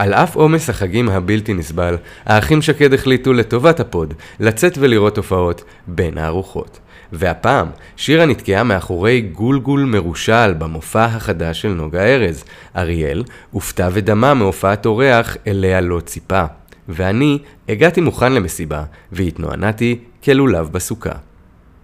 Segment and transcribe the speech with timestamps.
[0.00, 6.18] על אף עומס החגים הבלתי נסבל, האחים שקד החליטו לטובת הפוד לצאת ולראות הופעות בין
[6.18, 6.78] הארוחות.
[7.12, 12.44] והפעם, שירה נתקעה מאחורי גולגול מרושל במופע החדש של נוגה ארז.
[12.76, 16.44] אריאל הופתע ודמה מהופעת אורח אליה לא ציפה.
[16.88, 17.38] ואני
[17.68, 21.12] הגעתי מוכן למסיבה, והתנוענעתי כלולב בסוכה.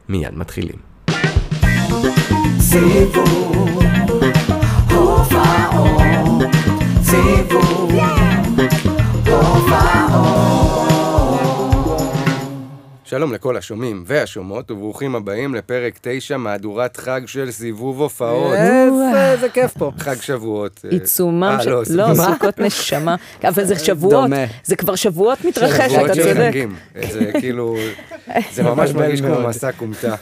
[0.08, 0.76] מיד מתחילים.
[2.60, 3.82] סיבוב,
[4.90, 6.42] הופעות,
[13.04, 18.54] שלום לכל השומעים והשומעות, וברוכים הבאים לפרק 9, מהדורת חג של סיבוב הופעות.
[18.54, 19.92] איזה כיף פה.
[19.98, 20.80] חג שבועות.
[20.90, 21.70] עיצומם אה, של...
[21.70, 23.16] לא, לא סוכות נשמה.
[23.44, 24.30] אבל זה שבועות.
[24.64, 26.52] זה כבר שבועות מתרחש, אתה צודק.
[27.10, 27.76] זה כאילו...
[28.52, 30.14] זה ממש מרגיש כמו מסע כומתה.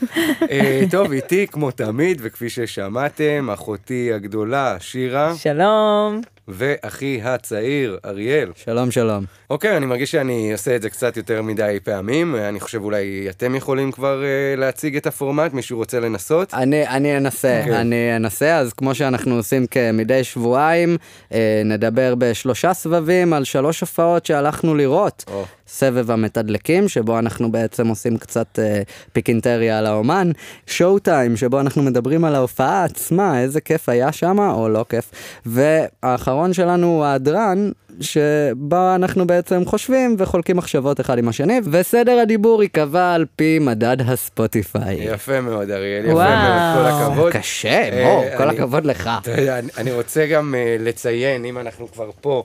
[0.50, 5.34] אה, טוב, איתי כמו תמיד, וכפי ששמעתם, אחותי הגדולה, שירה.
[5.36, 6.33] שלום.
[6.48, 8.52] ואחי הצעיר, אריאל.
[8.56, 9.24] שלום, שלום.
[9.50, 12.36] אוקיי, אני מרגיש שאני עושה את זה קצת יותר מדי פעמים.
[12.36, 16.54] אני חושב אולי אתם יכולים כבר uh, להציג את הפורמט, מישהו רוצה לנסות?
[16.54, 17.64] אני, אני אנסה, okay.
[17.64, 17.80] אוקיי.
[17.80, 20.96] אני אנסה, אז כמו שאנחנו עושים כמדי שבועיים,
[21.30, 25.24] uh, נדבר בשלושה סבבים על שלוש הופעות שהלכנו לראות.
[25.28, 25.32] Oh.
[25.66, 30.30] סבב המתדלקים, שבו אנחנו בעצם עושים קצת אה, פיקינטריה על האומן,
[30.66, 35.10] שואו טיים, שבו אנחנו מדברים על ההופעה עצמה, איזה כיף היה שם, או לא כיף.
[35.46, 37.70] והאחרון שלנו הוא ההדרן,
[38.00, 43.96] שבה אנחנו בעצם חושבים וחולקים מחשבות אחד עם השני, וסדר הדיבור ייקבע על פי מדד
[44.00, 44.96] הספוטיפיי.
[45.00, 47.32] יפה מאוד, אריאל, יפה מאוד, כל הכבוד.
[47.32, 49.10] קשה, מו, כל הכבוד לך.
[49.22, 52.44] אתה יודע, אני רוצה גם אה, לציין, אם אנחנו כבר פה,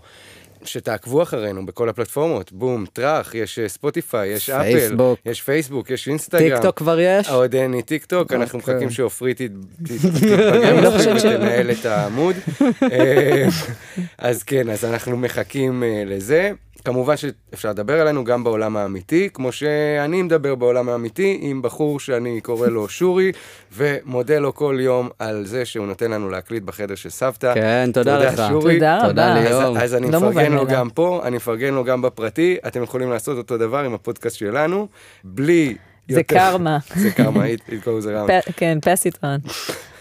[0.71, 6.55] שתעקבו אחרינו בכל הפלטפורמות, בום, טראח, יש אה, ספוטיפיי, יש אפל, יש פייסבוק, יש אינסטגרם.
[6.55, 7.29] טיק טוק כבר יש?
[7.29, 8.73] עוד אין לי טיק טוק, אנחנו אוקיי.
[8.75, 12.35] מחכים שעופרי תתפגם לא ותנהל את העמוד.
[12.91, 13.45] אה,
[14.17, 16.51] אז כן, אז אנחנו מחכים אה, לזה.
[16.85, 22.41] כמובן שאפשר לדבר עלינו גם בעולם האמיתי, כמו שאני מדבר בעולם האמיתי עם בחור שאני
[22.41, 23.31] קורא לו שורי,
[23.73, 27.53] ומודה לו כל יום על זה שהוא נותן לנו להקליט בחדר של סבתא.
[27.53, 28.49] כן, תודה, תודה לך.
[28.49, 28.73] שורי.
[28.73, 29.07] תודה רבה.
[29.07, 29.77] תודה ליאור.
[29.77, 33.09] אז, אז אני לא מפרגן לו גם פה, אני מפרגן לו גם בפרטי, אתם יכולים
[33.09, 34.87] לעשות אותו דבר עם הפודקאסט שלנו,
[35.23, 35.75] בלי...
[36.09, 36.77] זה קרמה.
[36.95, 38.51] זה קרמה, it goes around.
[38.55, 39.51] כן, pass it on.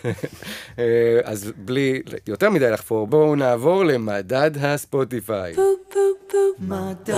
[0.79, 0.85] אה,
[1.25, 5.55] אז בלי יותר מדי לחפור, בואו נעבור למדד הספוטיפיי.
[6.59, 7.15] מדד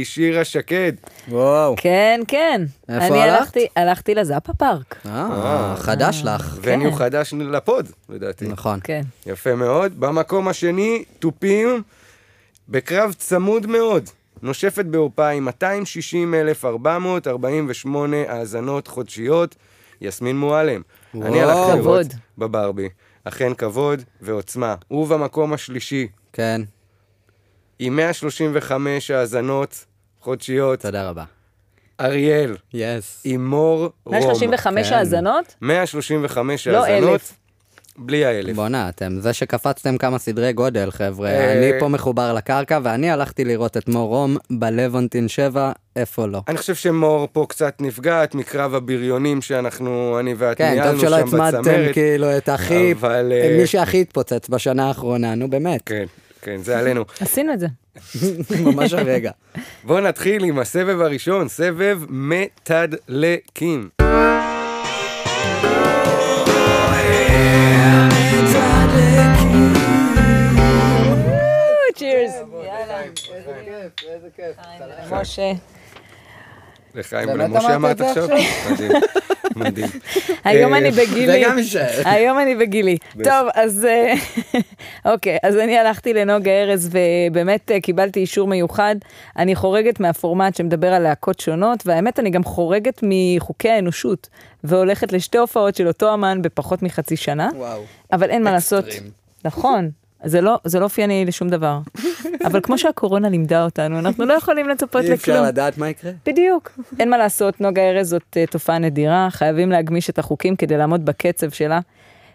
[0.04, 0.92] שירה שקד.
[1.28, 1.74] וואו.
[1.76, 2.62] כן, כן.
[2.88, 3.38] איפה אני הלכת?
[3.38, 4.96] הלכתי, הלכתי לזאפה פארק.
[5.06, 6.58] אה, חדש לך.
[6.62, 8.48] וניו חדש לפוד, לדעתי.
[8.48, 8.80] נכון.
[8.84, 9.02] כן.
[9.26, 10.00] יפה מאוד.
[10.00, 11.82] במקום השני, תופים,
[12.68, 14.10] בקרב צמוד מאוד.
[14.42, 19.56] נושפת בעורפה עם 260,448 האזנות חודשיות.
[20.00, 20.82] יסמין מועלם.
[21.14, 22.06] אני הלכתי לראות
[22.38, 22.88] בברבי.
[23.24, 24.74] אכן כבוד ועוצמה.
[24.90, 26.60] ובמקום השלישי, כן.
[27.82, 29.84] עם 135 האזנות
[30.20, 31.24] חודשיות, תודה רבה.
[32.00, 33.22] אריאל, יס.
[33.24, 34.14] עם מור רום.
[34.14, 34.94] 135 כן.
[34.94, 35.54] האזנות?
[35.62, 37.10] 135 לא האזנות.
[37.10, 37.32] אלף.
[37.98, 38.56] בלי האלף.
[38.56, 41.28] בואנה, אתם זה שקפצתם כמה סדרי גודל, חבר'ה.
[41.28, 46.42] אה, אני פה מחובר לקרקע, ואני הלכתי לראות את מור רום בלוונטין 7, איפה לא.
[46.48, 51.18] אני חושב שמור פה קצת נפגעת מקרב הבריונים שאנחנו, אני ואת כן, ניהלנו טוב שלא
[51.18, 51.92] שם הצמדתם בצמרת.
[51.92, 55.82] כאילו את הכי, אבל, אה, מי שהכי התפוצץ בשנה האחרונה, נו באמת.
[55.86, 56.04] כן,
[56.42, 57.04] כן, זה עלינו.
[57.20, 57.66] עשינו את זה.
[58.64, 59.30] ממש הרגע.
[59.84, 63.88] בואו נתחיל עם הסבב הראשון, סבב מתדלקים.
[71.94, 72.34] צ'ירס.
[75.10, 75.52] משה.
[76.94, 78.28] לחיים ולמשה אמרת עכשיו?
[78.70, 78.92] מדהים,
[79.56, 79.86] מדהים.
[80.44, 81.44] היום אה, אני בגילי.
[82.04, 82.96] היום אני בגילי.
[83.24, 84.14] טוב, אז אה,
[85.12, 88.96] אוקיי, אז אני הלכתי לנוגה ארז ובאמת אה, קיבלתי אישור מיוחד.
[89.36, 94.28] אני חורגת מהפורמט שמדבר על להקות שונות, והאמת, אני גם חורגת מחוקי האנושות,
[94.64, 97.82] והולכת לשתי הופעות של אותו אמן בפחות מחצי שנה, וואו.
[98.12, 98.84] אבל אין מה לעשות.
[99.44, 99.90] נכון.
[100.24, 101.78] זה לא, זה לא אופייני לשום דבר.
[102.46, 105.46] אבל כמו שהקורונה לימדה אותנו, אנחנו לא יכולים לצפות אי אפשר לכלום.
[105.46, 106.12] לדעת מה יקרה.
[106.26, 106.78] בדיוק.
[106.98, 111.04] אין מה לעשות, נוגה ארז זאת uh, תופעה נדירה, חייבים להגמיש את החוקים כדי לעמוד
[111.04, 111.80] בקצב שלה.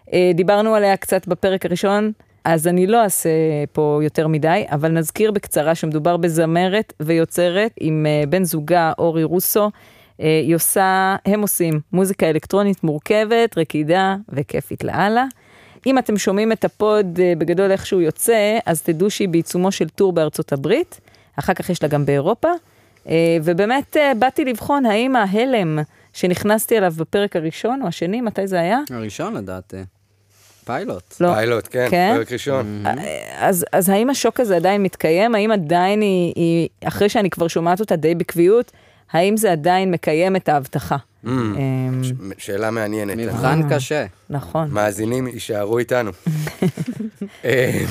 [0.06, 2.12] Uh, דיברנו עליה קצת בפרק הראשון,
[2.46, 3.30] אז אני לא אעשה
[3.72, 9.70] פה יותר מדי, אבל נזכיר בקצרה שמדובר בזמרת ויוצרת עם אה, בן זוגה אורי רוסו.
[10.20, 15.24] אה, היא עושה, הם עושים מוזיקה אלקטרונית מורכבת, רקידה וכיפית לאללה.
[15.86, 19.72] אם אתם שומעים את ה pod אה, בגדול איך שהוא יוצא, אז תדעו שהיא בעיצומו
[19.72, 21.00] של tour בארצות הברית,
[21.38, 22.48] אחר כך יש לה גם באירופה,
[23.42, 25.78] ובאמת באתי לבחון האם ההלם
[26.12, 28.80] שנכנסתי אליו בפרק הראשון או השני, מתי זה היה?
[28.90, 29.76] הראשון לדעתי.
[30.66, 31.14] פיילוט.
[31.20, 31.34] לא.
[31.34, 32.14] פיילוט, כן, כן?
[32.16, 32.84] פרק ראשון.
[32.84, 33.00] Mm-hmm.
[33.38, 35.34] אז, אז האם השוק הזה עדיין מתקיים?
[35.34, 38.72] האם עדיין היא, היא, אחרי שאני כבר שומעת אותה די בקביעות,
[39.12, 40.96] האם זה עדיין מקיים את ההבטחה?
[41.26, 42.02] Mm, אמ,
[42.38, 43.16] שאלה מעניינת.
[43.16, 44.06] מבחן קשה.
[44.30, 44.70] נכון.
[44.70, 46.10] מאזינים יישארו איתנו.
[47.44, 47.84] אה,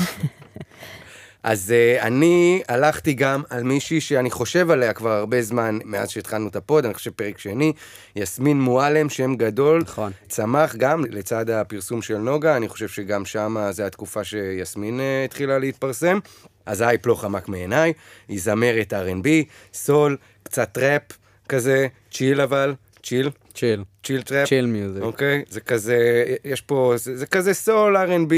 [1.44, 6.48] אז uh, אני הלכתי גם על מישהי שאני חושב עליה כבר הרבה זמן מאז שהתחלנו
[6.48, 7.74] את ה pod, אני חושב פרק שני,
[8.16, 9.82] יסמין מועלם, שם גדול.
[9.82, 10.12] נכון.
[10.28, 15.60] צמח גם לצד הפרסום של נוגה, אני חושב שגם שם זה התקופה שיסמין uh, התחילה
[15.60, 16.20] להתפרסם.
[16.66, 17.94] אז הייפ לא חמק מעיניי,
[18.28, 19.28] היא זמרת R&B,
[19.74, 21.02] סול, קצת ראפ,
[21.50, 22.74] כזה, chill אבל,
[23.06, 23.30] chill.
[23.54, 23.84] chill.
[24.04, 24.48] chill trap.
[24.48, 25.04] chill music.
[25.04, 25.44] אוקיי?
[25.50, 28.34] זה כזה, יש פה, זה, זה כזה סול R&B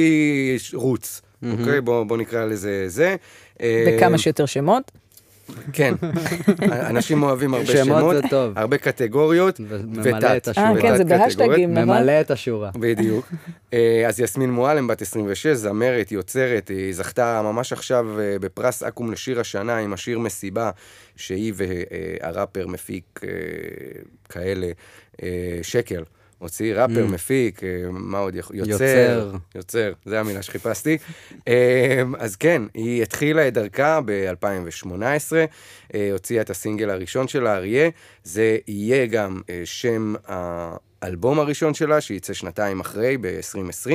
[0.74, 1.22] רוץ.
[1.52, 1.82] אוקיי?
[1.82, 3.16] בוא נקרא לזה זה.
[3.56, 4.92] וכמה אה, שיותר שמות.
[5.74, 5.94] כן,
[6.90, 8.54] אנשים אוהבים הרבה שמות, שמות זה טוב.
[8.56, 9.60] הרבה קטגוריות,
[10.04, 10.48] ותת.
[10.58, 11.90] אה, כן, זה בהשטגים, נכון?
[11.90, 12.72] ממלא את השורה.
[12.76, 13.30] בדיוק.
[13.74, 19.12] אה, אז יסמין מועלם, בת 26, זמרת, יוצרת, היא זכתה ממש עכשיו אה, בפרס אקו"ם
[19.12, 20.72] לשיר השנה עם השיר מסיבה,
[21.16, 23.20] שהיא והראפר מפיק
[24.30, 24.68] כאלה,
[25.62, 26.04] שקל.
[26.38, 27.12] הוציא ראפר, mm.
[27.12, 28.36] מפיק, אה, מה עוד.
[28.36, 28.54] יוצר.
[28.54, 29.32] יוצר.
[29.56, 30.98] יוצר, זה המילה שחיפשתי.
[31.48, 34.92] אה, אז כן, היא התחילה את דרכה ב-2018,
[35.94, 37.90] אה, הוציאה את הסינגל הראשון שלה, אריה.
[38.24, 43.92] זה יהיה גם שם האלבום הראשון שלה, שייצא שנתיים אחרי, ב-2020.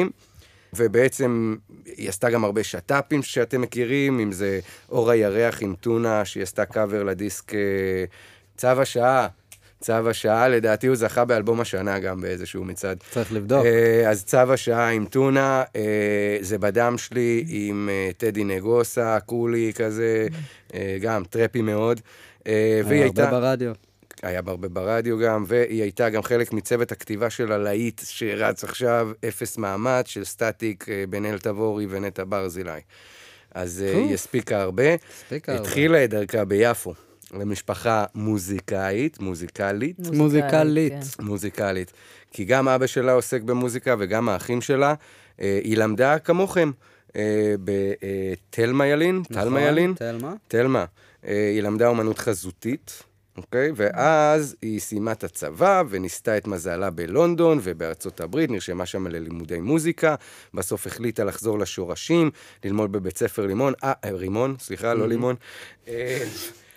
[0.77, 1.56] ובעצם
[1.87, 4.61] היא עשתה גם הרבה שת"פים שאתם מכירים, אם זה
[4.91, 7.53] אור הירח עם טונה, שהיא עשתה קאבר לדיסק
[8.56, 9.29] צו השעה.
[9.82, 12.99] צו השעה, לדעתי הוא זכה באלבום השנה גם באיזשהו מצעד.
[13.11, 13.64] צריך לבדוק.
[13.64, 15.76] Uh, אז צו השעה עם טונה, uh,
[16.40, 20.26] זה בדם שלי עם uh, טדי נגוסה, קולי כזה,
[21.00, 22.00] גם טרפי מאוד.
[22.44, 23.31] היה הרבה הייתה...
[23.31, 23.73] ברדיו.
[24.23, 29.58] היה הרבה ברדיו גם, והיא הייתה גם חלק מצוות הכתיבה של הלהיט שרץ עכשיו, אפס
[29.58, 32.81] מאמץ, של סטטיק, בן אל תבורי ונטע ברזילי.
[33.55, 34.94] אז היא הספיקה הרבה.
[35.17, 35.64] הספיקה הרבה.
[35.64, 36.94] התחילה את דרכה ביפו.
[37.32, 39.96] למשפחה מוזיקאית, מוזיקלית.
[40.12, 40.93] מוזיקלית.
[40.93, 41.25] כן.
[41.25, 41.93] מוזיקלית.
[42.31, 44.94] כי גם אבא שלה עוסק במוזיקה וגם האחים שלה.
[45.40, 46.70] אה, היא למדה כמוכם
[47.17, 49.94] אה, בתלמה ילין, נכון, תלמה ילין.
[49.94, 50.34] תלמה.
[50.49, 50.84] תלמה.
[51.26, 53.02] אה, היא למדה אומנות חזותית.
[53.37, 53.70] אוקיי?
[53.76, 60.14] ואז היא סיימה את הצבא וניסתה את מזלה בלונדון ובארצות הברית, נרשמה שם ללימודי מוזיקה,
[60.55, 62.31] בסוף החליטה לחזור לשורשים,
[62.64, 65.37] ללמוד בבית ספר לימון, אה, רימון, סליחה, לא לימון.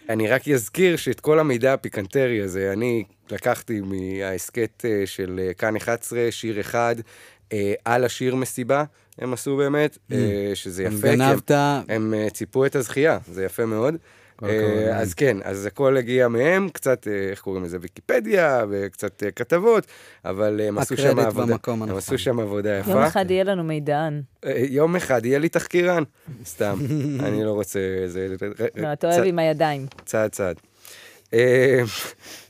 [0.10, 5.76] אני רק אזכיר שאת כל המידע הפיקנטרי הזה, אני לקחתי מההסכת אה, של אה, כאן
[5.76, 6.96] 11, שיר אחד,
[7.54, 8.84] אה, על השיר מסיבה,
[9.18, 10.14] הם עשו באמת, mm.
[10.54, 11.08] שזה יפה.
[11.16, 11.52] גנבת.
[11.52, 13.96] הם, הם ציפו את הזכייה, זה יפה מאוד.
[14.44, 19.32] אה, אז כן, אז הכל הגיע מהם, קצת, אה, איך קוראים לזה, ויקיפדיה, וקצת אה,
[19.32, 19.88] כתבות,
[20.26, 22.92] אבל הם עשו שם עבודה, הם עשו שם עבודה יפה.
[22.92, 24.22] יום אחד יהיה לנו מידען.
[24.70, 26.04] יום אחד יהיה לי תחקירן,
[26.46, 26.78] סתם,
[27.26, 27.80] אני לא רוצה...
[28.76, 29.86] לא, אתה אוהב עם הידיים.
[30.06, 30.56] צעד צעד.
[31.34, 31.82] אה,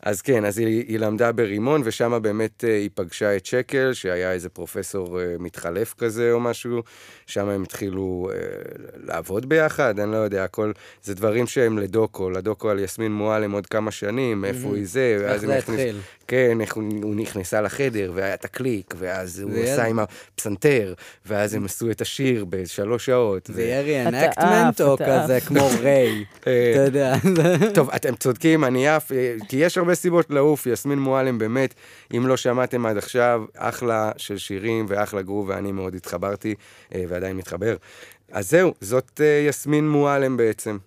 [0.02, 4.32] אז כן, אז היא, היא למדה ברימון, ושם באמת אה, היא פגשה את שקל, שהיה
[4.32, 6.84] איזה פרופסור אה, מתחלף כזה או משהו,
[7.28, 8.30] שם הם התחילו
[9.04, 10.72] לעבוד ביחד, אני לא יודע, הכל,
[11.04, 14.76] זה דברים שהם לדוקו, לדוקו על יסמין מועלם עוד כמה שנים, איפה mm-hmm.
[14.76, 15.98] היא זה, איך זה התחיל.
[16.28, 20.94] כן, איך הוא, הוא נכנסה לחדר, והיה את הקליק, ואז הוא עשה עם הפסנתר,
[21.26, 23.50] ואז הם עשו את השיר בשלוש שעות.
[23.54, 26.50] זה יהיה ריאנקטמנט או כזה כמו ריי, אתה
[26.86, 27.16] יודע.
[27.74, 29.12] טוב, אתם צודקים, אני עף,
[29.50, 31.74] כי יש הרבה סיבות לעוף, יסמין מועלם באמת,
[32.18, 36.56] אם לא שמעתם עד עכשיו, אחלה של שירים ואחלה גרוב, ואני מאוד התחברתי,
[36.96, 37.76] אה, ועדיין מתחבר.
[38.32, 40.78] אז זהו, זאת אה, יסמין מועלם בעצם.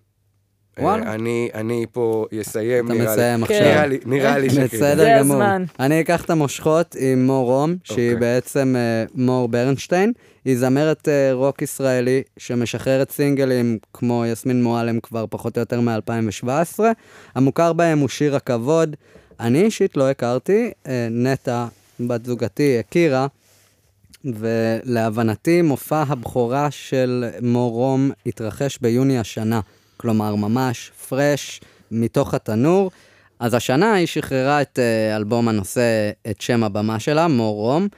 [0.78, 1.14] וואלה.
[1.14, 3.44] אני, אני פה אסיים, נראה מסיים לי.
[3.44, 3.61] עכשיו.
[3.61, 4.64] נראה לי, נראה לי שכן.
[4.66, 5.42] בסדר גמור.
[5.80, 8.20] אני אקח את המושכות עם מור רום, שהיא אוקיי.
[8.20, 10.12] בעצם uh, מור ברנשטיין.
[10.44, 16.80] היא זמרת uh, רוק ישראלי שמשחררת סינגלים כמו יסמין מועלם כבר פחות או יותר מ-2017.
[17.35, 18.97] המוכר בהם הוא שיר הכבוד.
[19.40, 21.66] אני אישית לא הכרתי, uh, נטע,
[22.00, 23.26] בת זוגתי, הכירה.
[24.25, 29.61] ולהבנתי מופע הבכורה של מור רום התרחש ביוני השנה.
[30.00, 32.90] כלומר ממש fresh מתוך התנור.
[33.40, 37.88] אז השנה היא שחררה את uh, אלבום הנושא, את שם הבמה שלה, מור רום,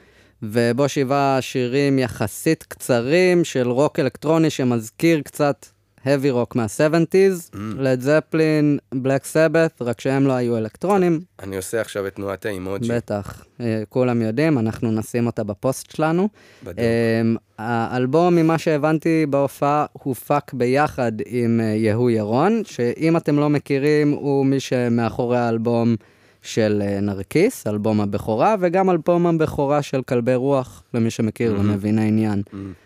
[0.43, 5.65] ובו שבעה שירים יחסית קצרים של רוק אלקטרוני שמזכיר קצת
[6.05, 11.21] heavy rock מה-70's, לד זפלין, בלק סבת, רק שהם לא היו אלקטרונים.
[11.39, 12.89] אני עושה עכשיו את תנועת האימוג'י.
[12.91, 16.29] בטח, אה, כולם יודעים, אנחנו נשים אותה בפוסט שלנו.
[16.63, 16.77] בדיוק.
[16.79, 24.11] אמ, האלבום, ממה שהבנתי בהופעה, הופק ביחד עם אה, יהוא ירון, שאם אתם לא מכירים,
[24.11, 25.95] הוא מי שמאחורי האלבום
[26.41, 32.41] של אה, נרקיס, אלבום הבכורה, וגם אלבום הבכורה של כלבי רוח, למי שמכיר ומבין העניין.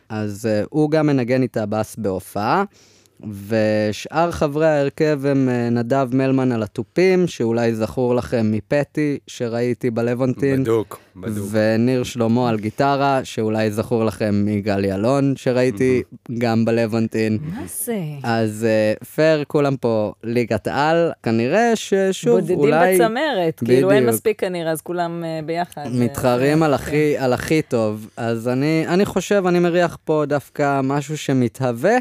[0.10, 2.63] אז uh, הוא גם מנגן איתה בס בהופעה.
[3.22, 10.63] ושאר חברי ההרכב הם אה, נדב מלמן על התופים, שאולי זכור לכם מפטי, שראיתי בלוונטין.
[10.63, 11.48] בדוק, בדוק.
[11.51, 16.03] וניר שלמה על גיטרה, שאולי זכור לכם מגלי אלון, שראיתי
[16.38, 17.38] גם בלוונטין.
[17.41, 18.00] מה זה?
[18.24, 18.67] אז
[19.00, 22.95] uh, פייר, כולם פה ליגת על, כנראה ששוב, בודדים אולי...
[22.95, 24.13] בצמרת, כאילו אין בדיוק.
[24.13, 25.86] מספיק כנראה, אז כולם uh, ביחד.
[25.91, 26.84] מתחרים אה, על כן.
[26.84, 31.98] הכי, על הכי טוב, אז אני, אני חושב, אני מריח פה דווקא משהו שמתהווה,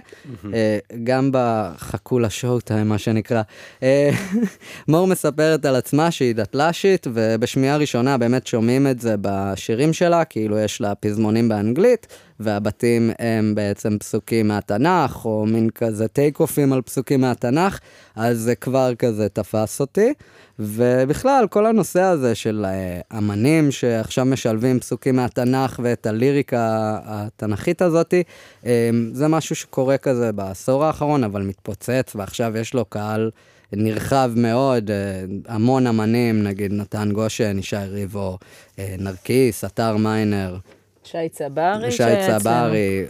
[0.54, 3.42] אה, גם בחכו לשואו טיים, מה שנקרא.
[3.82, 4.11] אה,
[4.88, 10.58] מור מספרת על עצמה שהיא דתל"שית, ובשמיעה ראשונה באמת שומעים את זה בשירים שלה, כאילו
[10.58, 12.06] יש לה פזמונים באנגלית,
[12.41, 17.79] והבתים הם בעצם פסוקים מהתנ"ך, או מין כזה טייק אופים על פסוקים מהתנ"ך,
[18.17, 20.12] אז זה כבר כזה תפס אותי.
[20.59, 28.14] ובכלל, כל הנושא הזה של uh, אמנים שעכשיו משלבים פסוקים מהתנ"ך ואת הליריקה התנ"כית הזאת,
[28.62, 28.67] um,
[29.12, 33.31] זה משהו שקורה כזה בעשור האחרון, אבל מתפוצץ, ועכשיו יש לו קהל
[33.73, 38.38] נרחב מאוד, uh, המון אמנים, נגיד נתן גושן, ישי ריבו,
[38.76, 40.57] uh, נרקיס, אתר מיינר.
[41.06, 41.90] שי צברי.
[41.90, 42.02] שי.
[42.26, 43.04] צברי,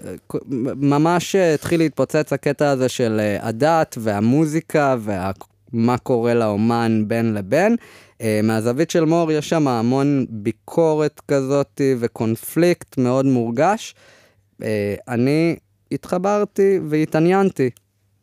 [0.76, 7.76] ממש אה, התחיל להתפוצץ הקטע הזה של אה, הדת והמוזיקה ומה קורה לאומן בין לבין.
[8.20, 13.94] אה, מהזווית של מור יש שם המון ביקורת כזאת וקונפליקט מאוד מורגש.
[15.08, 15.56] אני
[15.92, 17.70] התחברתי והתעניינתי,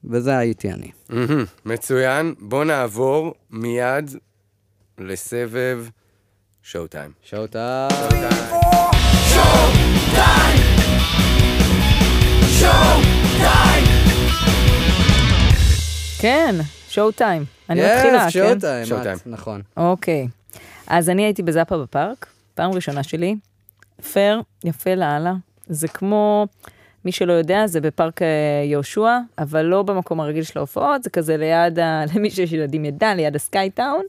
[0.03, 0.91] וזה הייתי אני.
[1.65, 2.33] מצוין.
[2.39, 4.11] בוא נעבור מיד
[4.97, 5.85] לסבב
[6.63, 7.11] show time.
[7.23, 8.60] Show time.
[16.21, 16.55] כן,
[16.89, 17.45] שואו טיים.
[17.69, 18.59] אני Yes, מתחילה, show כן?
[18.59, 19.17] time, show time.
[19.25, 19.61] נכון.
[19.77, 20.27] אוקיי.
[20.87, 23.35] אז אני הייתי בזאפה בפארק, פעם ראשונה שלי.
[24.13, 25.33] פייר, יפה לאללה.
[25.67, 26.47] זה כמו,
[27.05, 28.27] מי שלא יודע, זה בפארק אה,
[28.65, 32.03] יהושע, אבל לא במקום הרגיל של ההופעות, זה כזה ליד, ה...
[32.15, 34.03] למי שיש ילדים ידע, ליד הסקייטאון.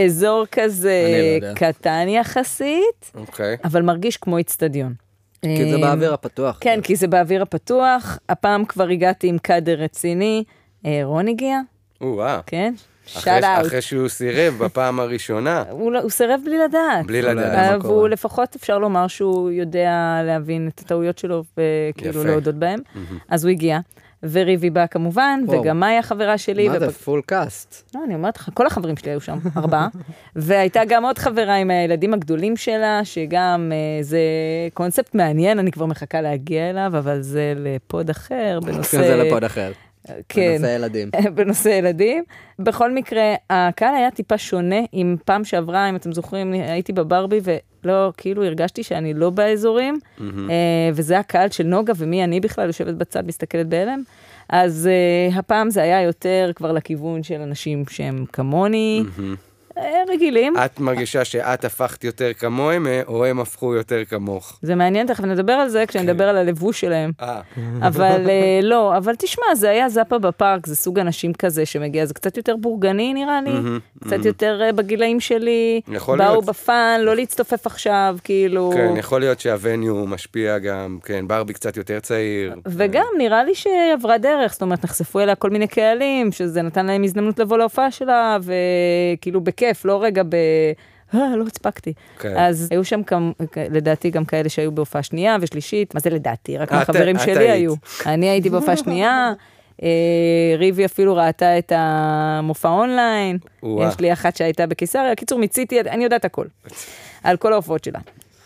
[0.00, 1.02] אזור כזה
[1.42, 1.54] לא.
[1.54, 3.56] קטן יחסית, אוקיי.
[3.64, 4.94] אבל מרגיש כמו איצטדיון.
[5.42, 6.58] כי זה אה, באוויר הפתוח.
[6.60, 8.18] כן, כי זה באוויר הפתוח.
[8.28, 10.44] הפעם כבר הגעתי עם קאדר רציני.
[10.86, 11.60] אה, רון הגיע,
[12.00, 12.40] הו-הא.
[12.46, 12.74] כן?
[13.16, 13.66] אחרי- shout out.
[13.66, 17.06] אחרי שהוא סירב בפעם הראשונה, הוא לא- הוא סירב בלי לדעת.
[17.06, 17.36] בלי לדעת.
[17.36, 17.56] יודע.
[17.56, 17.94] מה אבל קורה.
[17.94, 19.90] הוא לפחות אפשר לומר שהוא יודע
[20.24, 22.24] להבין את הטעויות שלו וכאילו.
[22.24, 22.80] להודות בהם.
[23.28, 23.78] אז הוא הגיע.
[24.32, 25.60] וריבי בא כמובן, וואו.
[25.60, 26.68] וגם מאיה חברה שלי.
[26.68, 27.90] מה זה, ו f- full cast?
[27.94, 29.88] לא, אני אומרת לך, כל החברים שלי היו שם, ארבעה.
[30.36, 34.18] והייתה גם עוד חברה עם הילדים הגדולים שלה, שגם אה, זה
[34.74, 38.96] קונספט מעניין, אני כבר מחכה להגיע אליו, אבל זה לפוד אחר, בנושא...
[38.98, 39.72] זה לפוד אחר.
[40.28, 40.56] כן.
[40.58, 41.10] בנושא ילדים.
[41.36, 42.24] בנושא ילדים.
[42.58, 44.76] בכל מקרה, הקהל היה טיפה שונה.
[44.94, 47.40] אם פעם שעברה, אם אתם זוכרים, הייתי בברבי
[47.84, 50.24] ולא, כאילו הרגשתי שאני לא באזורים, אה,
[50.94, 54.02] וזה הקהל של נוגה, ומי אני בכלל יושבת בצד, מסתכלת בהלם.
[54.48, 54.88] אז
[55.32, 59.24] uh, הפעם זה היה יותר כבר לכיוון של אנשים שהם כמוני, אה,
[60.08, 60.54] רגילים.
[60.64, 64.58] את מרגישה שאת הפכת יותר כמוהם, אה, או הם הפכו יותר כמוך?
[64.62, 67.12] זה מעניין, תכף נדבר על זה כשאני אדבר על הלבוש שלהם.
[67.22, 67.40] אה,
[67.82, 72.14] אבל אה, לא, אבל תשמע, זה היה זאפה בפארק, זה סוג אנשים כזה שמגיע, זה
[72.14, 73.52] קצת יותר בורגני נראה לי,
[74.04, 75.80] קצת יותר אה, בגילאים שלי,
[76.16, 76.42] באו.
[76.42, 82.00] בפאן, לא להצטופף עכשיו, כאילו, כן, יכול להיות שהווניו משפיע גם, כן, ברבי קצת יותר
[82.00, 82.54] צעיר.
[82.66, 87.04] וגם נראה לי שעברה דרך, זאת אומרת, נחשפו אליה כל מיני קהלים, שזה נתן להם
[87.04, 90.34] הזדמנות לבוא להופעה שלה, וכאילו בכיף, לא רגע ב...
[91.14, 91.92] אה, לא הספקתי.
[92.18, 92.36] כן.
[92.36, 96.58] אז היו שם כם, לדעתי גם כאלה שהיו בהופעה שנייה ושלישית, מה זה לדעתי?
[96.58, 97.50] רק מהחברים את שלי.
[97.50, 97.74] היו.
[98.06, 99.32] אני הייתי בהופעה שנייה,
[99.82, 99.88] אה,
[100.58, 103.38] ריבי אפילו ראתה את המופע אונליין.
[103.62, 106.46] יש לי אחת שהייתה בקיסריה, קיצור מיציתי, אני יודעת הכל,
[107.22, 108.00] על כל ההופעות שלה.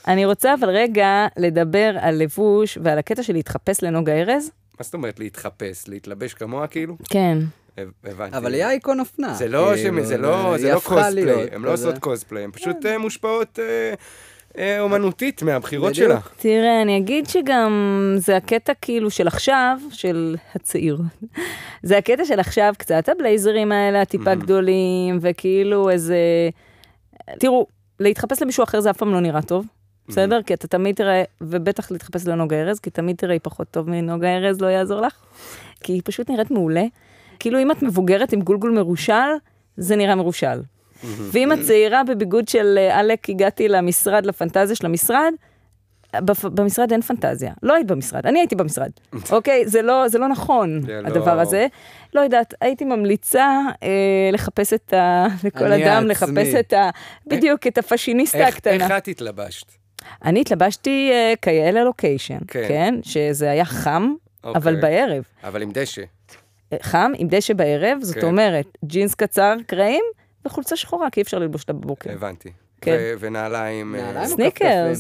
[0.09, 4.51] אני רוצה אבל רגע לדבר על לבוש ועל הקטע של להתחפש לנוגה ארז.
[4.79, 5.89] מה זאת אומרת להתחפש?
[5.89, 6.97] להתלבש כמוה כאילו?
[7.05, 7.39] כן.
[7.79, 8.37] הב- הבנתי.
[8.37, 9.35] אבל היא אייקון אופנה.
[9.35, 11.73] זה לא, כאילו, שמ- זה לא, לא קוספליי, הן לא.
[11.73, 13.95] עושות קוספליי, הן פשוט אה, מושפעות אה,
[14.59, 16.09] אה, אומנותית מהבחירות בדיוק.
[16.11, 16.19] שלה.
[16.37, 17.73] תראה, אני אגיד שגם
[18.17, 20.99] זה הקטע כאילו של עכשיו, של הצעיר.
[21.83, 26.17] זה הקטע של עכשיו קצת, הבלייזרים האלה הטיפה גדולים, וכאילו איזה...
[27.39, 27.67] תראו,
[28.01, 29.67] להתחפש למישהו אחר זה אף פעם לא נראה טוב.
[30.09, 30.43] בסדר?
[30.43, 34.61] כי אתה תמיד תראה, ובטח להתחפש לנוגה ארז, כי תמיד תראי פחות טוב מנוגה ארז,
[34.61, 35.15] לא יעזור לך.
[35.81, 36.85] כי היא פשוט נראית מעולה.
[37.39, 39.31] כאילו אם את מבוגרת עם גולגול מרושל,
[39.77, 40.61] זה נראה מרושל.
[41.05, 45.33] ואם את צעירה בביגוד של אה, עלק, הגעתי למשרד, לפנטזיה של המשרד,
[46.43, 47.53] במשרד אין פנטזיה.
[47.63, 48.91] לא היית במשרד, אני הייתי במשרד.
[49.33, 49.69] אוקיי?
[49.69, 51.41] זה לא, זה לא נכון, הדבר לא...
[51.41, 51.67] הזה.
[52.15, 53.89] לא יודעת, הייתי ממליצה אה,
[54.33, 55.27] לחפש את ה...
[55.45, 56.09] לכל אדם, עצמי.
[56.09, 56.91] לחפש את ה...
[57.27, 58.85] בדיוק, את הפשיניסטה איך, הקטנה.
[58.85, 59.67] איך את התלבשת?
[60.25, 62.65] אני התלבשתי אה, כאלה לוקיישן, כן.
[62.69, 62.95] כן?
[63.03, 64.13] שזה היה חם,
[64.45, 64.59] אוקיי.
[64.59, 65.23] אבל בערב.
[65.45, 66.03] אבל עם דשא.
[66.83, 68.27] חם, עם דשא בערב, זאת כן.
[68.27, 70.05] אומרת, ג'ינס קצר, קרעים,
[70.47, 72.13] וחולצה שחורה, כי אי אפשר ללבוש אותה בבוקר.
[72.13, 72.51] הבנתי.
[72.81, 73.15] כן.
[73.21, 73.95] ונעליים...
[73.95, 74.99] אה, סניקרס.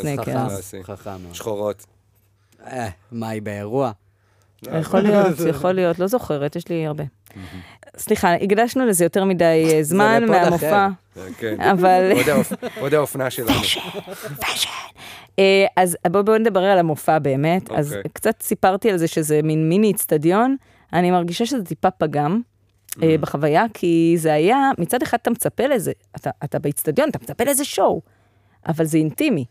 [0.00, 0.74] סניקרס.
[0.82, 1.10] חכם.
[1.32, 1.86] שחורות.
[2.66, 3.92] אה, מה, היא באירוע?
[4.80, 7.04] יכול להיות, יכול להיות, לא זוכרת, יש לי הרבה.
[7.96, 10.88] סליחה, הקדשנו לזה יותר מדי אה, זמן מהמופע.
[11.38, 11.60] כן.
[11.60, 12.12] אבל...
[12.80, 13.50] עוד האופנה שלנו.
[15.76, 17.70] אז בואו נדבר על המופע באמת.
[17.70, 18.10] אז אוקיי.
[18.12, 20.56] קצת סיפרתי על זה שזה מין מיני אצטדיון.
[20.92, 22.40] אני מרגישה שזה טיפה פגם.
[22.92, 23.00] mm.
[23.20, 27.64] בחוויה, כי זה היה, מצד אחד אתה מצפה לזה, אתה, אתה באיצטדיון, אתה מצפה לאיזה
[27.64, 28.00] שואו,
[28.68, 29.44] אבל זה אינטימי.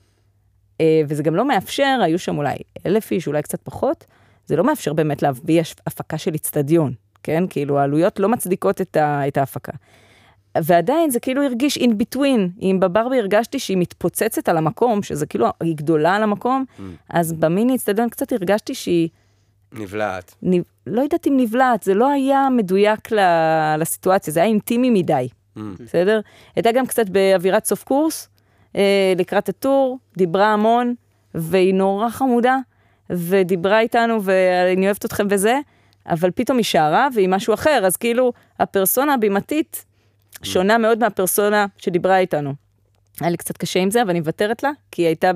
[0.82, 2.56] אה, וזה גם לא מאפשר, היו שם אולי
[2.86, 4.06] אלף איש, אולי קצת פחות,
[4.46, 6.94] זה לא מאפשר באמת להביא הפקה של איצטדיון,
[7.24, 7.44] כן?
[7.50, 9.72] כאילו, העלויות לא מצדיקות את, ה, את ההפקה.
[10.58, 15.48] ועדיין זה כאילו הרגיש in between, אם בברבי הרגשתי שהיא מתפוצצת על המקום, שזה כאילו,
[15.60, 16.82] היא גדולה על המקום, mm.
[17.10, 19.10] אז במיני איצטדיון קצת הרגשתי שהיא
[19.74, 20.36] נבלעת.
[20.44, 20.52] נ...
[20.88, 23.20] לא יודעת אם נבלעת, זה לא היה מדויק ל...
[23.78, 25.62] לסיטואציה, זה היה אינטימי מדי, mm.
[25.80, 26.20] בסדר?
[26.56, 28.30] הייתה גם קצת באווירת סוף קורס,
[28.76, 30.94] אה, לקראת הטור, דיברה המון,
[31.36, 32.58] והיא נורא חמודה,
[33.10, 35.60] ודיברה איתנו, ואני אוהבת אתכם וזה,
[36.08, 39.86] אבל פתאום היא שערה והיא משהו אחר, אז כאילו, הפרסונה הבימתית
[40.44, 42.54] שונה מאוד מהפרסונה שדיברה איתנו.
[43.20, 45.32] היה לי קצת קשה עם זה, אבל אני מוותרת לה, כי היא הייתה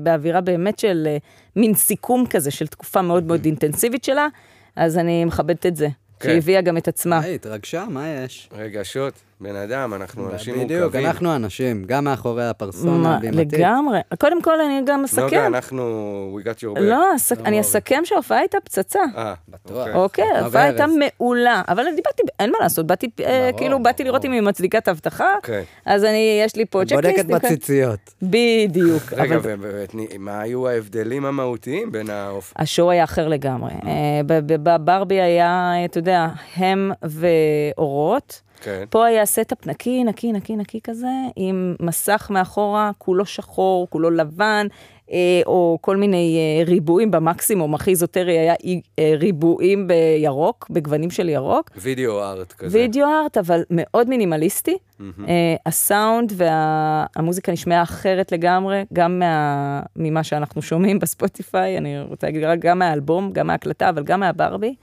[0.00, 1.16] באווירה באמת של אה,
[1.56, 4.28] מין סיכום כזה, של תקופה מאוד מאוד אינטנסיבית שלה,
[4.76, 5.88] אז אני מכבדת את זה.
[6.20, 6.28] כן.
[6.28, 7.20] שהיא הביאה גם את עצמה.
[7.20, 8.48] היי, התרגשה, מה יש?
[8.52, 9.14] רגשות.
[9.40, 10.78] בן אדם, אנחנו אנשים מורכבים.
[10.78, 13.52] בדיוק, אנחנו אנשים, גם מאחורי הפרסונה הבימתית.
[13.52, 13.98] לגמרי.
[14.20, 15.22] קודם כל, אני גם אסכם.
[15.22, 16.80] נוגה, אנחנו, we got your back.
[16.80, 17.06] לא,
[17.44, 19.00] אני אסכם שההופעה הייתה פצצה.
[19.16, 19.88] אה, בטוח.
[19.94, 21.62] אוקיי, ההופעה הייתה מעולה.
[21.68, 24.88] אבל אני באתי, אין מה לעשות, באתי, אה, כאילו, באתי לראות אם היא מצדיקה את
[24.88, 25.64] ההבטחה, אוקיי.
[25.86, 27.26] אז אני, יש לי פה צ'קליסטים.
[27.26, 28.14] בודקת בציציות.
[28.22, 29.02] בדיוק.
[29.16, 32.62] רגע, ומה היו ההבדלים המהותיים בין ההופעה?
[32.62, 33.72] ה show היה אחר לגמרי.
[33.86, 36.26] אה, בברבי היה, אתה יודע,
[36.56, 38.42] הם ואורות.
[38.60, 38.84] כן.
[38.90, 44.66] פה היה setup נקי, נקי, נקי, נקי כזה, עם מסך מאחורה, כולו שחור, כולו לבן,
[45.12, 48.54] אה, או כל מיני אה, ריבועים במקסימום, הכי איזוטרי היה
[48.98, 51.70] אה, ריבועים בירוק, בגוונים של ירוק.
[51.76, 52.78] video art כזה.
[52.78, 54.76] וידאו ארט, אבל מאוד מינימליסטי.
[54.76, 55.02] Mm-hmm.
[55.28, 62.44] אה, הסאונד והמוזיקה נשמעה אחרת לגמרי, גם מה, ממה שאנחנו שומעים בספוטיפיי, אני רוצה להגיד
[62.44, 64.74] רק גם מהאלבום, גם מההקלטה, אבל גם מהברבי.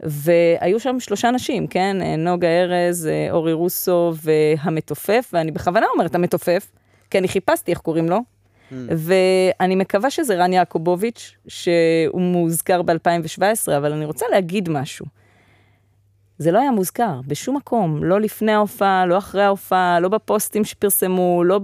[0.00, 1.96] והיו שם שלושה נשים, כן?
[2.18, 6.72] נוגה ארז, אורי רוסו והמתופף, ואני בכוונה אומרת המתופף,
[7.10, 8.74] כי אני חיפשתי איך קוראים לו, mm.
[8.96, 15.06] ואני מקווה שזה רן יעקובוביץ', שהוא מוזכר ב-2017, אבל אני רוצה להגיד משהו.
[16.38, 21.44] זה לא היה מוזכר בשום מקום, לא לפני ההופעה, לא אחרי ההופעה, לא בפוסטים שפרסמו,
[21.44, 21.60] לא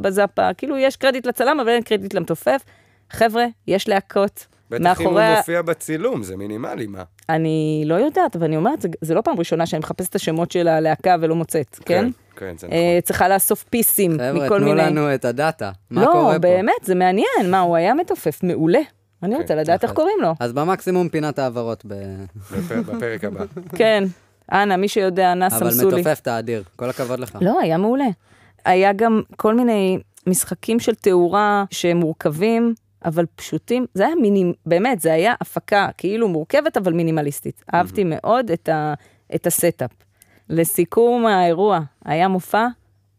[0.00, 2.64] בזאפה, כאילו יש קרדיט לצלם, אבל אין קרדיט למתופף.
[3.10, 4.46] חבר'ה, יש להקות.
[4.70, 5.26] בטח מאחורי...
[5.26, 7.02] אם הוא מופיע בצילום, זה מינימלי, מה?
[7.28, 10.52] אני לא יודעת, אבל אני אומרת, זה, זה לא פעם ראשונה שאני מחפשת את השמות
[10.52, 12.04] של הלהקה ולא מוצאת, כן?
[12.04, 12.98] כן, כן, זה אה, נכון.
[12.98, 14.72] Uh, צריכה לאסוף פיסים חבר'ה, מכל מיני...
[14.72, 16.32] חבר'ה, תנו לנו את הדאטה, מה לא, קורה פה?
[16.32, 18.80] לא, באמת, זה מעניין, מה, הוא היה מתופף מעולה.
[19.22, 20.34] אני רוצה כן, לדעת איך קוראים לו.
[20.40, 21.94] אז במקסימום פינת העברות ב...
[22.86, 23.44] בפרק הבא.
[23.78, 24.04] כן,
[24.52, 25.94] אנא, מי שיודע, נא סמסו לי.
[25.94, 27.38] אבל מתופף אתה אדיר, כל הכבוד לך.
[27.40, 28.08] לא, היה מעולה.
[28.64, 35.00] היה גם כל מיני משחקים של תאורה שהם מורכבים, אבל פשוטים, זה היה מיני, באמת,
[35.00, 37.60] זה היה הפקה כאילו מורכבת, אבל מינימליסטית.
[37.60, 37.76] Mm-hmm.
[37.76, 38.94] אהבתי מאוד את, ה,
[39.34, 39.90] את ה setup.
[40.48, 42.66] לסיכום האירוע, היה מופע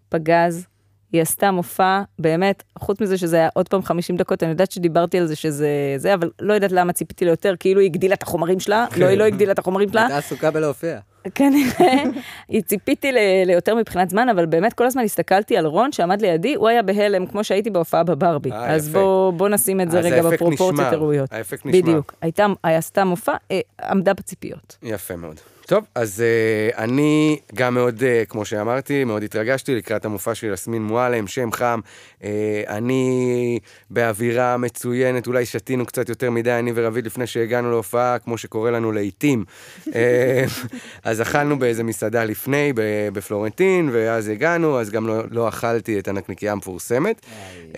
[0.10, 0.66] פגז,
[1.12, 5.20] היא עשתה מופע, באמת, חוץ מזה שזה היה עוד פעם 50 דקות, אני יודעת שדיברתי
[5.20, 8.60] על זה שזה זה, אבל לא יודעת למה ציפיתי ליותר, כאילו היא הגדילה את החומרים
[8.60, 10.02] שלה, לא, היא לא הגדילה את החומרים שלה.
[10.02, 11.00] הייתה עסוקה בלהופיע.
[11.36, 12.04] כנראה,
[12.68, 13.12] ציפיתי
[13.46, 17.26] ליותר מבחינת זמן, אבל באמת כל הזמן הסתכלתי על רון שעמד לידי, הוא היה בהלם,
[17.26, 18.52] כמו שהייתי בהופעה בברבי.
[18.52, 21.34] אה, אז בוא, בוא נשים את זה רגע בפרופורציות הראויות.
[21.34, 21.82] האפקט נשמע.
[21.82, 24.78] בדיוק, הייתה, עשתה מופע, אה, עמדה בציפיות.
[24.84, 25.40] יפה מאוד.
[25.72, 30.84] טוב, אז uh, אני גם מאוד, uh, כמו שאמרתי, מאוד התרגשתי לקראת המופע של יסמין
[30.84, 31.80] מועלם, שם חם.
[32.20, 32.24] Uh,
[32.68, 38.72] אני באווירה מצוינת, אולי שתינו קצת יותר מדי, אני ורביד, לפני שהגענו להופעה, כמו שקורה
[38.72, 39.46] לנו לעיתים.
[39.88, 39.92] uh,
[41.04, 42.74] אז אכלנו באיזה מסעדה לפני,
[43.14, 47.22] בפלורנטין, ואז הגענו, אז גם לא, לא אכלתי את הנקניקייה המפורסמת.
[47.72, 47.78] uh,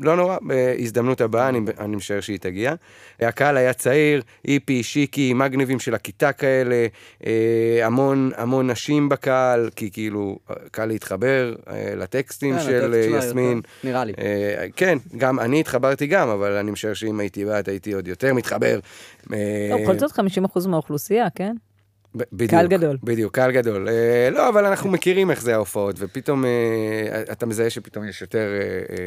[0.00, 2.74] לא נורא, בהזדמנות הבאה, אני, אני משער שהיא תגיע.
[3.20, 6.79] הקהל היה צעיר, היפי, שיקי, מגניבים של הכיתה כאלה,
[7.82, 10.38] המון המון נשים בקהל, כי כאילו,
[10.70, 13.60] קל להתחבר אה, לטקסטים כן, של אה, יסמין.
[13.84, 14.12] נראה לי.
[14.76, 18.78] כן, גם אני התחברתי גם, אבל אני משער שאם הייתי באת הייתי עוד יותר מתחבר.
[19.26, 21.54] בכל זאת 50% מהאוכלוסייה, כן?
[22.14, 22.98] בדיוק, קהל גדול.
[23.04, 23.88] בדיוק, קהל גדול.
[23.88, 28.48] אה, לא, אבל אנחנו מכירים איך זה ההופעות, ופתאום אה, אתה מזהה שפתאום יש יותר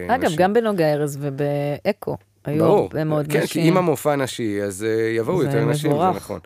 [0.10, 0.38] אה, אגב, נשים.
[0.38, 2.18] גם בנוגה ארז ובאקו.
[2.46, 3.48] היו הרבה מאוד כן, נשים.
[3.48, 6.40] כן, כי אם המופע נשי, אז uh, יבואו יותר נשים, זה נכון.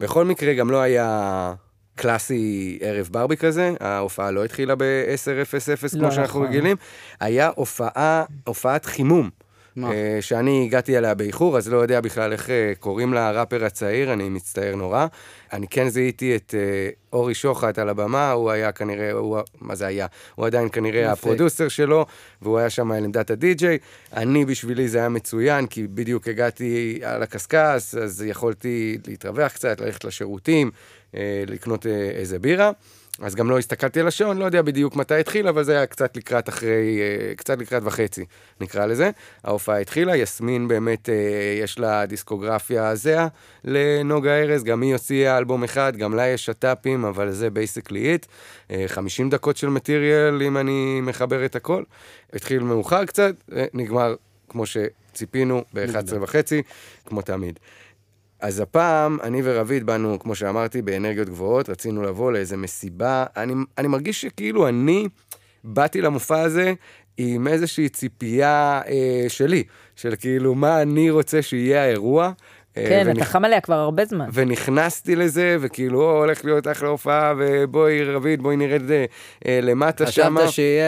[0.00, 1.54] בכל מקרה, גם לא היה
[1.94, 6.46] קלאסי ערב ברבי כזה, ההופעה לא התחילה ב-10:00, כמו לא שאנחנו נכון.
[6.46, 6.76] רגילים,
[7.20, 9.30] היה הופעה, הופעת חימום.
[9.78, 9.92] מה?
[9.92, 14.12] אה, שאני הגעתי אליה באיחור, אז לא יודע בכלל איך אה, קוראים לה הראפר הצעיר,
[14.12, 15.06] אני מצטער נורא.
[15.52, 19.86] אני כן זיהיתי את אה, אורי שוחט על הבמה, הוא היה כנראה, הוא, מה זה
[19.86, 20.06] היה?
[20.34, 21.12] הוא עדיין כנראה יפה.
[21.12, 22.06] הפרודוסר שלו,
[22.42, 23.78] והוא היה שם על עמדת הדי-ג'יי.
[24.12, 30.04] אני, בשבילי זה היה מצוין, כי בדיוק הגעתי על הקשקש, אז יכולתי להתרווח קצת, ללכת
[30.04, 30.70] לשירותים,
[31.46, 32.70] לקנות איזה בירה.
[33.20, 36.16] אז גם לא הסתכלתי על השעון, לא יודע בדיוק מתי התחיל, אבל זה היה קצת
[36.16, 38.24] לקראת אחרי, אה, קצת לקראת וחצי,
[38.60, 39.10] נקרא לזה.
[39.44, 41.14] ההופעה התחילה, יסמין באמת, אה,
[41.62, 43.28] יש לה דיסקוגרפיה זהה
[43.64, 48.26] לנגה ארז, גם היא הוציאה אלבום אחד, גם לה יש שת"פים, אבל זה basically it.
[48.86, 51.82] 50 דקות של material, אם אני מחבר את הכל.
[52.32, 53.34] התחיל מאוחר קצת,
[53.74, 54.14] נגמר
[54.48, 56.62] כמו שציפינו, ב-11 וחצי,
[57.06, 57.58] כמו תמיד.
[58.40, 63.24] אז הפעם, אני ורביד באנו, כמו שאמרתי, באנרגיות גבוהות, רצינו לבוא לאיזה מסיבה.
[63.36, 65.08] אני, אני מרגיש שכאילו אני
[65.64, 66.74] באתי למופע הזה
[67.16, 69.62] עם איזושהי ציפייה אה, שלי,
[69.96, 72.32] של כאילו מה אני רוצה שיהיה האירוע.
[72.78, 73.16] אה, כן, ונכ...
[73.16, 74.28] אתה חם עליה כבר הרבה זמן.
[74.32, 79.04] ונכנסתי לזה, וכאילו, או, הולך להיות אחלה הופעה, ובואי, רביד, בואי נרד אה,
[79.62, 80.36] למטה שם.
[80.38, 80.86] חשבת שיהיה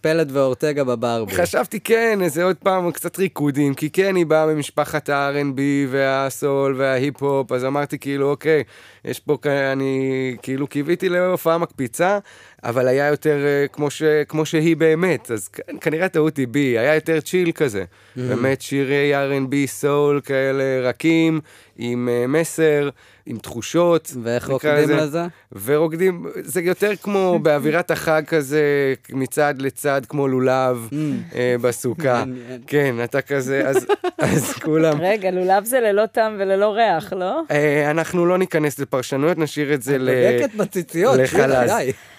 [0.00, 1.32] פלט ואורטגה בברבי.
[1.34, 7.52] חשבתי, כן, איזה עוד פעם, קצת ריקודים, כי כן, היא באה ממשפחת ה-R&B והסול וההיפ-הופ,
[7.52, 8.62] אז אמרתי, כאילו, אוקיי,
[9.04, 9.36] יש פה,
[9.72, 12.18] אני כאילו קיוויתי להופעה מקפיצה,
[12.64, 15.48] אבל היה יותר uh, כמו, ש, כמו שהיא באמת, אז
[15.80, 17.84] כנראה הטעות היא בי, היה יותר צ'יל כזה.
[17.84, 18.20] Mm-hmm.
[18.20, 21.40] באמת שירי R&B סול כאלה רכים,
[21.82, 22.88] עם uh, מסר,
[23.26, 24.12] עם תחושות.
[24.22, 24.96] ואיך רוקדים לזה?
[24.96, 25.22] לזה?
[25.64, 32.24] ורוקדים, זה יותר כמו באווירת החג כזה, מצד לצד, כמו לולב uh, בסוכה.
[32.66, 33.86] כן, אתה כזה, אז,
[34.18, 35.00] אז כולם...
[35.00, 37.42] רגע, לולב זה ללא טעם וללא ריח, לא?
[37.48, 40.08] Uh, אנחנו לא ניכנס לפרשנויות, נשאיר את זה ל...
[40.08, 41.70] את בודקת בציציות, לחלז.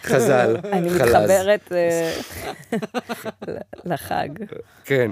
[0.03, 0.57] חז"ל.
[0.71, 1.71] אני מתחברת
[3.91, 4.29] לחג.
[4.85, 5.11] כן,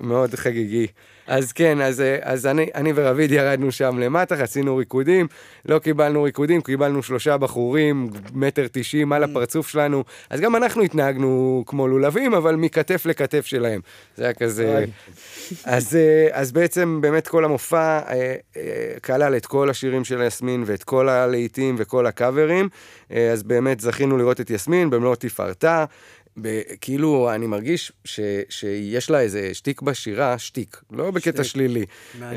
[0.00, 0.86] מאוד חגיגי.
[1.26, 5.26] אז כן, אז, אז אני, אני ורביד ירדנו שם למטה, עשינו ריקודים,
[5.66, 11.64] לא קיבלנו ריקודים, קיבלנו שלושה בחורים, מטר תשעים על הפרצוף שלנו, אז גם אנחנו התנהגנו
[11.66, 13.80] כמו לולבים, אבל מכתף לכתף שלהם.
[14.16, 14.84] זה היה כזה...
[15.64, 15.98] אז,
[16.32, 21.08] אז בעצם באמת כל המופע אה, אה, כלל את כל השירים של יסמין ואת כל
[21.08, 22.68] הלהיטים וכל הקאברים,
[23.12, 25.84] אה, אז באמת זכינו לראות את יסמין במלוא תפארתה.
[26.80, 31.52] כאילו, אני מרגיש ש, שיש לה איזה שטיק בשירה, שטיק, לא בקטע שטיק.
[31.52, 31.84] שלילי.
[32.18, 32.36] מעניין.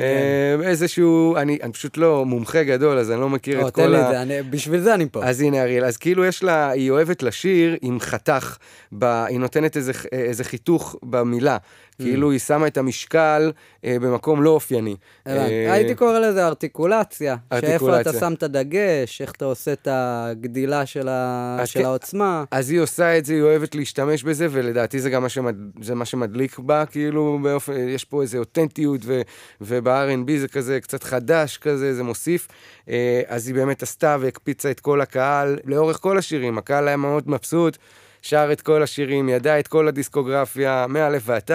[0.62, 3.82] אה, איזשהו, אני, אני פשוט לא מומחה גדול, אז אני לא מכיר או, את כל
[3.82, 3.86] ה...
[3.86, 5.26] תן לי את זה, אני, בשביל זה אני פה.
[5.26, 8.58] אז הנה, אריאל, אז כאילו יש לה, היא אוהבת לשיר עם חתך,
[8.92, 11.58] ב, היא נותנת איזה, איזה חיתוך במילה.
[11.94, 13.52] כאילו היא שמה את המשקל
[13.86, 14.96] אה, במקום לא אופייני.
[15.28, 17.36] אה, הייתי קורא לזה ארטיקולציה.
[17.60, 21.62] שאיפה אתה שם את הדגש, איך אתה עושה את הגדילה של, ה...
[21.66, 22.44] של כן, העוצמה.
[22.52, 25.56] אז היא עושה את זה, היא אוהבת להשתמש בזה, ולדעתי זה גם מה, שמד...
[25.82, 27.40] זה מה שמדליק בה, כאילו,
[27.78, 29.22] יש פה איזו אותנטיות, ו...
[29.62, 32.48] וב-R&B זה כזה קצת חדש כזה, זה מוסיף.
[32.90, 37.30] אה, אז היא באמת עשתה והקפיצה את כל הקהל, לאורך כל השירים, הקהל היה מאוד
[37.30, 37.78] מבסוט.
[38.26, 41.52] שר את כל השירים, ידע את כל הדיסקוגרפיה, מא' ועד ת',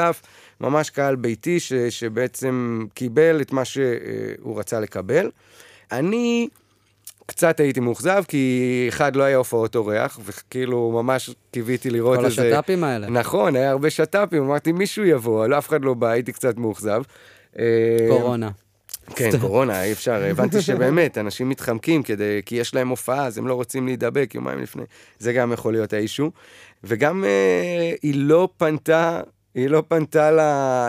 [0.60, 5.30] ממש קהל ביתי ש, שבעצם קיבל את מה שהוא רצה לקבל.
[5.92, 6.48] אני
[7.26, 12.42] קצת הייתי מאוכזב, כי אחד, לא היה הופעות אורח, וכאילו ממש קיוויתי לראות איזה...
[12.42, 13.10] כל השת"פים האלה.
[13.10, 17.02] נכון, היה הרבה שת"פים, אמרתי, מישהו יבוא, לא, אף אחד לא בא, הייתי קצת מאוכזב.
[18.08, 18.50] קורונה.
[19.14, 23.46] כן, קורונה, אי אפשר, הבנתי שבאמת, אנשים מתחמקים כדי, כי יש להם הופעה, אז הם
[23.46, 24.82] לא רוצים להידבק יומיים לפני.
[25.18, 26.30] זה גם יכול להיות ה issue.
[26.84, 29.20] וגם אה, היא לא פנתה,
[29.54, 30.30] היא לא פנתה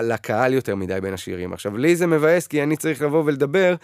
[0.04, 1.54] לקהל יותר מדי בין השירים.
[1.54, 3.76] עכשיו, לי זה מבאס, כי אני צריך לבוא ולדבר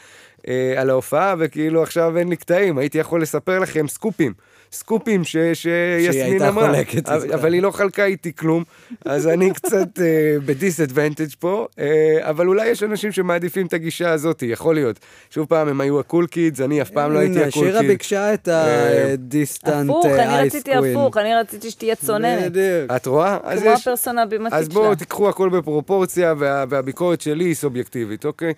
[0.47, 4.33] אה, על ההופעה, וכאילו עכשיו אין לי קטעים, הייתי יכול לספר לכם סקופים.
[4.71, 6.71] סקופים ש, שיסמין אמרה,
[7.05, 8.63] אבל, אבל היא לא חלקה איתי כלום,
[9.05, 10.01] אז אני קצת uh,
[10.45, 11.79] ב disadvantage פה, uh,
[12.19, 14.99] אבל אולי יש אנשים שמעדיפים את הגישה הזאת, יכול להיות.
[15.29, 17.53] שוב פעם, הם היו ה cool kids, אני אף פעם לא הייתי ה cool kids.
[17.53, 20.19] שירה ביקשה את ה distant ice queen.
[20.19, 22.51] הפוך, אני רציתי הפוך, אני רציתי שתהיה צוננת.
[22.95, 23.37] את רואה?
[23.61, 24.59] כמו הפרסונה בימתית שלה.
[24.59, 28.53] אז בואו תיקחו הכל בפרופורציה, וה, והביקורת שלי היא סובייקטיבית, אוקיי?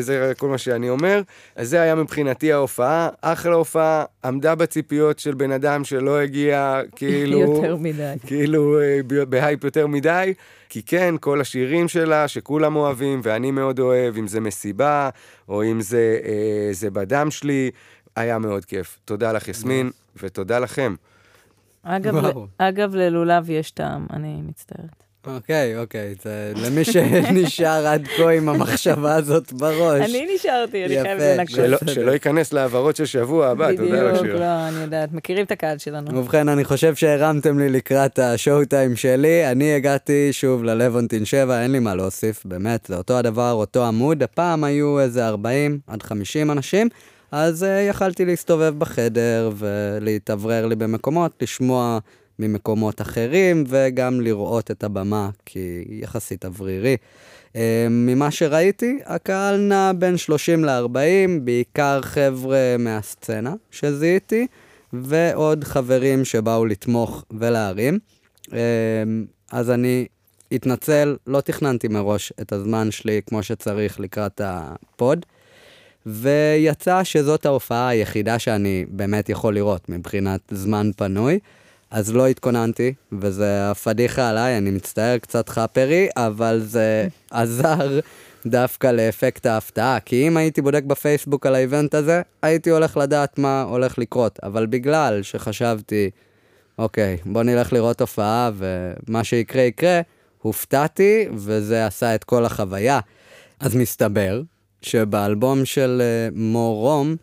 [0.00, 1.17] זה כל מה שאני אומר.
[1.56, 7.38] אז זה היה מבחינתי ההופעה, אחלה הופעה, עמדה בציפיות של בן אדם שלא הגיע, כאילו...
[7.54, 8.14] יותר מדי.
[8.26, 10.34] כאילו אה, בהייפ יותר מדי.
[10.68, 15.10] כי כן, כל השירים שלה, שכולם אוהבים, ואני מאוד אוהב, אם זה מסיבה,
[15.48, 17.70] או אם זה, אה, זה בדם שלי,
[18.16, 18.98] היה מאוד כיף.
[19.04, 19.90] תודה לך, יסמין,
[20.22, 20.94] ותודה לכם.
[21.82, 22.14] אגב,
[22.58, 25.07] אגב, ללולב יש טעם, אני מצטערת.
[25.26, 30.10] אוקיי, אוקיי, זה למי שנשאר עד כה עם המחשבה הזאת בראש.
[30.10, 31.88] אני נשארתי, אני חייבת לנקות.
[31.94, 35.78] שלא ייכנס להעברות של שבוע הבא, תודה לך בדיוק, לא, אני יודעת, מכירים את הקהל
[35.78, 36.18] שלנו.
[36.18, 39.50] ובכן, אני חושב שהרמתם לי לקראת השואו טיים שלי.
[39.50, 44.22] אני הגעתי שוב ללוונטין 7, אין לי מה להוסיף, באמת, זה אותו הדבר, אותו עמוד.
[44.22, 46.88] הפעם היו איזה 40 עד 50 אנשים.
[47.32, 51.98] אז uh, יכלתי להסתובב בחדר ולהתאוורר לי במקומות, לשמוע
[52.38, 56.96] ממקומות אחרים, וגם לראות את הבמה, כי יחסית אוורירי.
[57.56, 64.46] אה, ממה שראיתי, הקהל נע בין 30 ל-40, בעיקר חבר'ה מהסצנה שזיהיתי,
[64.92, 67.98] ועוד חברים שבאו לתמוך ולהרים.
[68.52, 68.58] אה,
[69.52, 70.06] אז אני
[70.54, 75.26] אתנצל, לא תכננתי מראש את הזמן שלי כמו שצריך לקראת הפוד,
[76.06, 81.38] ויצא שזאת ההופעה היחידה שאני באמת יכול לראות מבחינת זמן פנוי.
[81.90, 88.00] אז לא התכוננתי, וזה הפדיחה עליי, אני מצטער, קצת חאפרי, אבל זה עזר
[88.46, 90.00] דווקא לאפקט ההפתעה.
[90.00, 94.38] כי אם הייתי בודק בפייסבוק על האיבנט הזה, הייתי הולך לדעת מה הולך לקרות.
[94.42, 96.10] אבל בגלל שחשבתי,
[96.78, 100.00] אוקיי, בוא נלך לראות הופעה, ומה שיקרה יקרה,
[100.42, 103.00] הופתעתי, וזה עשה את כל החוויה.
[103.60, 104.42] אז מסתבר
[104.82, 107.16] שבאלבום של uh, מור רום,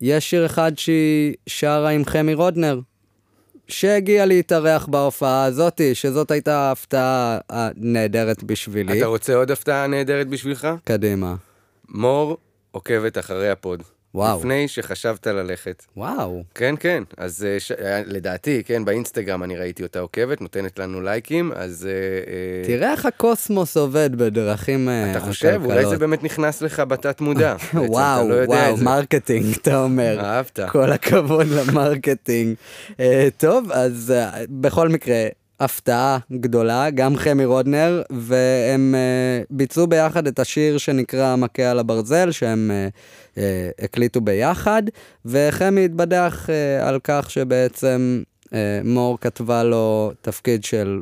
[0.00, 2.80] יש שיר אחד שהיא שרה עם חמי רודנר,
[3.68, 8.98] שהגיע להתארח בהופעה הזאתי, שזאת הייתה ההפתעה הנהדרת בשבילי.
[8.98, 10.68] אתה רוצה עוד הפתעה נהדרת בשבילך?
[10.84, 11.34] קדימה.
[11.88, 12.36] מור
[12.70, 13.82] עוקבת אחרי הפוד.
[14.16, 14.38] וואו.
[14.38, 15.84] לפני שחשבת ללכת.
[15.96, 16.42] וואו.
[16.54, 17.02] כן, כן.
[17.16, 17.72] אז אה, ש...
[17.72, 21.88] אה, לדעתי, כן, באינסטגרם אני ראיתי אותה עוקבת, נותנת לנו לייקים, אז...
[21.90, 25.60] אה, תראה איך הקוסמוס עובד בדרכים אתה חושב?
[25.64, 27.56] אולי זה באמת נכנס לך בתת מודע.
[27.74, 30.20] וואו, לא וואו, marketing, אתה אומר.
[30.20, 30.60] אהבת.
[30.68, 32.54] כל הכבוד ל marketing.
[33.38, 34.14] טוב, אז
[34.48, 35.26] בכל מקרה,
[35.60, 42.30] הפתעה גדולה, גם חמי רודנר, והם uh, ביצעו ביחד את השיר שנקרא מכה על הברזל,
[42.30, 43.38] שהם uh, uh,
[43.84, 44.82] הקליטו ביחד,
[45.24, 48.48] וחמי התבדח uh, על כך שבעצם uh,
[48.84, 51.00] מור כתבה לו תפקיד של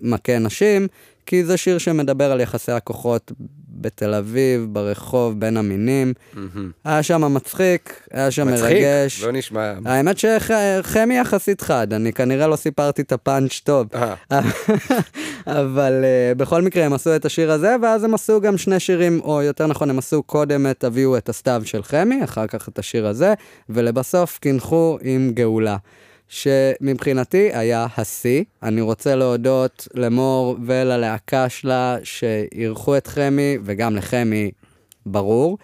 [0.00, 0.86] מכה נשים,
[1.26, 3.32] כי זה שיר שמדבר על יחסי הכוחות
[3.80, 6.12] בתל אביב, ברחוב, בין המינים.
[6.84, 9.14] היה שם מצחיק, היה שם מרגש.
[9.14, 9.26] מצחיק?
[9.26, 9.72] לא נשמע...
[9.84, 13.86] האמת שחמי יחסית חד, אני כנראה לא סיפרתי את הפאנץ' טוב.
[15.46, 19.20] אבל uh, בכל מקרה הם עשו את השיר הזה, ואז הם עשו גם שני שירים,
[19.24, 22.78] או יותר נכון, הם עשו קודם את הביאו את הסתיו של חמי, אחר כך את
[22.78, 23.34] השיר הזה,
[23.68, 25.76] ולבסוף קינחו עם גאולה.
[26.30, 28.44] שמבחינתי היה השיא.
[28.62, 34.50] אני רוצה להודות למור וללהקה שלה שאירחו את חמי, וגם לחמי,
[35.06, 35.58] ברור,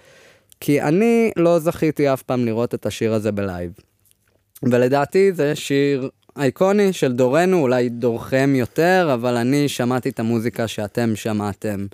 [0.60, 3.72] כי אני לא זכיתי אף פעם לראות את השיר הזה בלייב.
[4.62, 11.16] ולדעתי זה שיר אייקוני של דורנו, אולי דורכם יותר, אבל אני שמעתי את המוזיקה שאתם
[11.16, 11.86] שמעתם,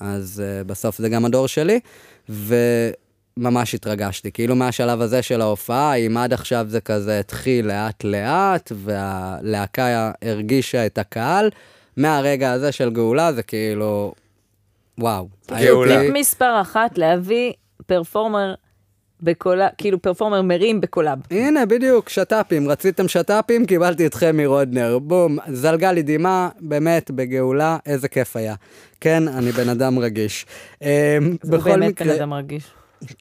[0.00, 1.80] אז uh, בסוף זה גם הדור שלי.
[2.28, 2.54] ו...
[3.36, 4.32] ממש התרגשתי.
[4.32, 10.98] כאילו מהשלב הזה של ההופעה, אם עד עכשיו זה כזה התחיל לאט-לאט, והלהקה הרגישה את
[10.98, 11.50] הקהל,
[11.96, 14.12] מהרגע הזה של גאולה זה כאילו,
[14.98, 15.28] וואו.
[15.60, 16.00] גאולה.
[16.00, 17.52] טיפ מספר אחת, להביא
[17.86, 18.54] performer
[19.22, 21.18] ב collab, כאילו performer מרים ב collab.
[21.30, 22.68] הנה, בדיוק, שת"פים.
[22.68, 23.66] רציתם שת"פים?
[23.66, 24.98] קיבלתי אתכם מרודנר.
[24.98, 28.54] בום, זלגה לי דמעה, באמת, בגאולה, איזה כיף היה.
[29.00, 30.46] כן, אני בן אדם רגיש.
[30.82, 30.88] אמ,
[31.42, 32.64] זה באמת בן אדם רגיש.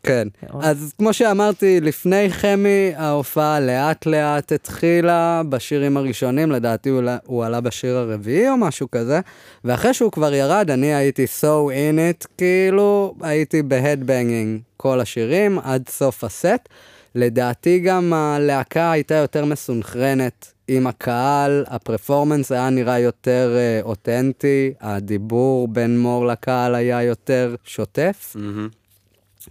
[0.03, 0.27] כן,
[0.61, 7.61] אז כמו שאמרתי, לפני חמי ההופעה לאט לאט התחילה בשירים הראשונים, לדעתי הוא, הוא עלה
[7.61, 9.19] בשיר הרביעי או משהו כזה,
[9.63, 15.89] ואחרי שהוא כבר ירד, אני הייתי so in it, כאילו הייתי בהדבנגינג כל השירים עד
[15.89, 16.69] סוף הסט.
[17.15, 25.67] לדעתי גם הלהקה הייתה יותר מסונכרנת עם הקהל, הפרפורמנס היה נראה יותר uh, אותנטי, הדיבור
[25.67, 28.35] בין מור לקהל היה יותר שוטף.
[28.35, 28.78] Mm-hmm.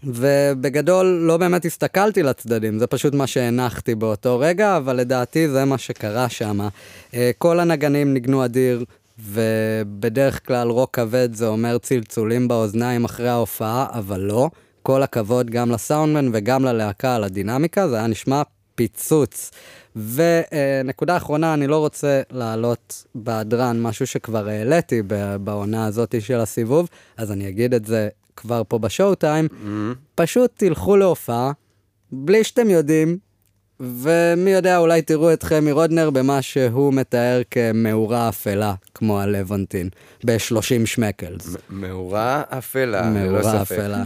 [0.04, 5.78] ובגדול לא באמת הסתכלתי לצדדים, זה פשוט מה שהנחתי באותו רגע, אבל לדעתי זה מה
[5.78, 6.68] שקרה שם.
[7.14, 8.84] אה, כל הנגנים ניגנו אדיר,
[9.18, 14.50] ובדרך כלל רוק כבד זה אומר צלצולים באוזניים אחרי ההופעה, אבל לא.
[14.82, 18.42] כל הכבוד גם לסאונדמן וגם ללהקה על הדינמיקה, זה היה נשמע
[18.74, 19.50] פיצוץ.
[19.96, 25.02] ונקודה אחרונה, אני לא רוצה להעלות בהדרן משהו שכבר העליתי
[25.44, 28.08] בעונה הזאת של הסיבוב, אז אני אגיד את זה
[28.38, 29.48] כבר פה בשואו טיים.
[29.50, 29.96] Mm-hmm.
[30.14, 31.52] פשוט תלכו להופעה,
[32.12, 33.18] בלי שאתם יודעים,
[33.80, 39.88] ומי יודע, אולי תראו את חמי רודנר במה שהוא מתאר כמאורה אפלה, כמו הלוונטין,
[40.26, 41.56] ב-30 שמקלס.
[41.70, 43.48] מאורה אפלה, ללא ספק.
[43.48, 44.02] מאורה אפלה.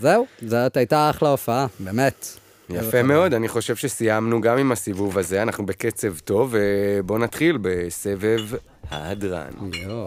[0.00, 2.26] זהו, זאת הייתה אחלה הופעה, באמת.
[2.70, 8.40] יפה מאוד, אני חושב שסיימנו גם עם הסיבוב הזה, אנחנו בקצב טוב, ובואו נתחיל בסבב
[8.90, 9.50] ההדרן.
[9.72, 10.06] יואו.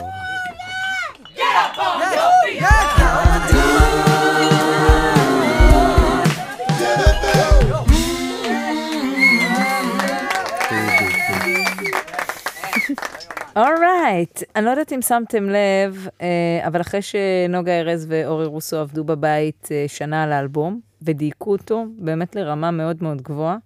[13.56, 14.44] אורייט, right.
[14.56, 19.68] אני לא יודעת אם שמתם לב, אה, אבל אחרי שנוגה ארז ואורי רוסו עבדו בבית
[19.72, 23.58] אה, שנה על האלבום, ודייקו אותו באמת לרמה מאוד מאוד גבוהה,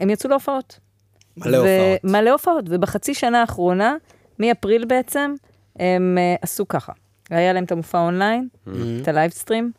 [0.00, 0.80] הם יצאו להופעות.
[1.36, 2.04] מלא הופעות.
[2.04, 3.96] מלא הופעות, ובחצי שנה האחרונה,
[4.38, 5.34] מאפריל בעצם,
[5.78, 6.92] הם uh, עשו ככה.
[7.30, 8.70] היה להם את המופע online, mm-hmm.
[9.02, 9.72] את ה livestream,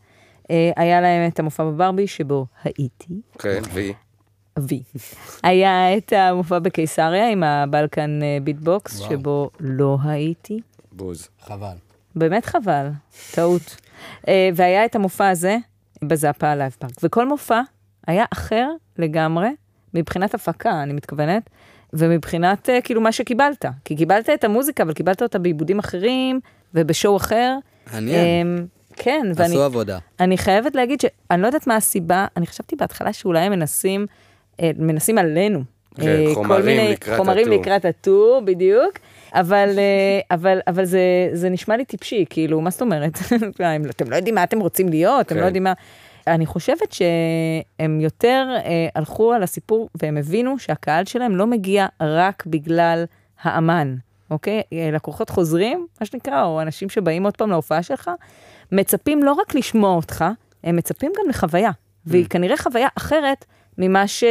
[0.44, 3.22] uh, היה להם את המופע בברבי, שבו הייתי.
[3.40, 3.94] כן, והיא.
[4.60, 4.84] וי.
[5.44, 10.62] היה את המופע בקיסריה עם הבלקן ביטבוקס, שבו לא הייתי.
[10.92, 11.30] בוז.
[11.42, 11.76] חבל.
[12.16, 12.88] באמת חבל,
[13.36, 13.78] טעות.
[14.22, 15.58] uh, והיה את המופע הזה
[16.02, 16.92] בזאפה הלייב פארק.
[17.04, 17.62] וכל מופע
[18.08, 19.50] היה אחר לגמרי,
[19.94, 21.50] מבחינת הפקה, אני מתכוונת,
[21.94, 23.66] ומבחינת uh, כאילו מה שקיבלת.
[23.86, 26.40] כי קיבלת את המוזיקה, אבל קיבלת אותה בעיבודים אחרים
[26.74, 27.58] וב show אחר.
[27.94, 28.68] מעניין.
[28.68, 29.54] Um, כן, עשו ואני...
[29.54, 29.98] עשו עבודה.
[30.20, 34.06] אני חייבת להגיד שאני לא יודעת מה הסיבה, אני חשבתי בהתחלה שאולי הם מנסים,
[34.62, 35.64] אה, מנסים עלינו.
[35.96, 37.62] כן, אה, חומרים מיני, לקראת חומרים ה tour.
[37.62, 39.00] לקראת ה tour, בדיוק.
[39.34, 41.00] אבל, אה, אבל, אבל זה,
[41.34, 43.14] זה נשמע לי טיפשי, כאילו, מה זאת אומרת?
[43.90, 45.22] אתם לא יודעים מה אתם רוצים להיות, כן.
[45.22, 45.46] אתם לא כן.
[45.46, 45.74] יודעים מה...
[46.28, 52.44] אני חושבת שהם יותר אה, הלכו על הסיפור והם הבינו שהקהל שלהם לא מגיע רק
[52.46, 53.04] בגלל
[53.42, 53.96] האמן,
[54.32, 54.62] אוקיי?
[54.74, 58.12] אה, לקוחות חוזרים, מה שנקרא, או אנשים שבאים עוד פעם להופעה שלך,
[58.72, 60.26] מצפים לא רק לשמוע אותך,
[60.64, 61.72] הם מצפים גם לחוויה.
[62.06, 62.28] והיא mm.
[62.28, 63.46] כנראה חוויה אחרת
[63.78, 64.24] ממה ש...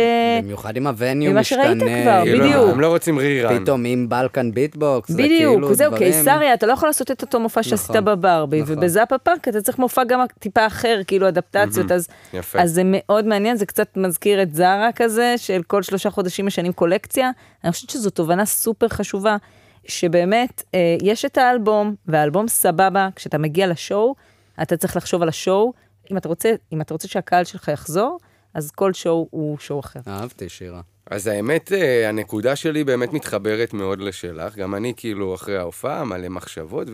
[0.43, 1.65] במיוחד אם הווניו משתנה.
[1.65, 2.71] ממה שראית כבר, כאילו, בדיוק.
[2.71, 3.63] הם לא רוצים ריראן.
[3.63, 7.91] פתאום עם בלקן ביטבוקס, בדיוק, זהו, קיסריה, אתה לא יכול לעשות את אותו מופע שעשית
[7.91, 8.79] נכון, בברבי, נכון.
[8.79, 12.09] ובזאפה פארק אתה צריך מופע גם טיפה אחר, כאילו אדפטציות, אז,
[12.55, 16.73] אז זה מאוד מעניין, זה קצת מזכיר את זרה כזה, של כל שלושה חודשים משנים
[16.73, 17.31] קולקציה.
[17.65, 19.37] אני חושבת שזו תובנה סופר חשובה,
[19.85, 24.15] שבאמת אה, יש את האלבום, והאלבום סבבה, כשאתה מגיע לשואו,
[24.63, 25.73] אתה צריך לחשוב על השואו.
[26.13, 28.19] אם אתה רוצה, אם אתה רוצה שהקהל שלך יחזור,
[28.55, 30.01] אז כל שואו הוא שואו אחר.
[30.09, 30.81] אהבתי, שירה.
[31.11, 34.57] אז האמת, אה, הנקודה שלי באמת מתחברת מאוד לשלך.
[34.57, 36.89] גם אני כאילו אחרי ההופעה מלא מחשבות,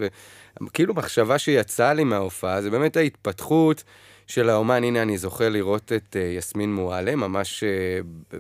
[0.63, 3.85] וכאילו מחשבה שיצאה לי מההופעה, זה באמת ההתפתחות.
[4.27, 8.35] של האומן, הנה אני זוכה לראות את uh, יסמין מועלם, ממש uh,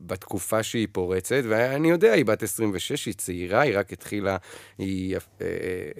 [0.00, 4.36] בתקופה שהיא פורצת, ואני יודע, היא בת 26, היא צעירה, היא רק התחילה
[4.78, 5.20] היא, uh,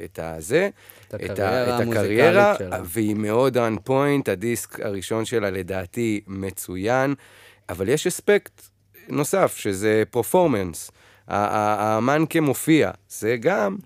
[0.05, 0.69] את הזה,
[1.09, 2.55] את הקריירה, את הקריירה.
[2.85, 7.15] והיא מאוד on point, הדיסק הראשון שלה לדעתי מצוין,
[7.69, 8.63] אבל יש אספקט
[9.09, 10.91] נוסף, שזה פרפורמנס.
[11.29, 13.77] האמן כמופיע, זה גם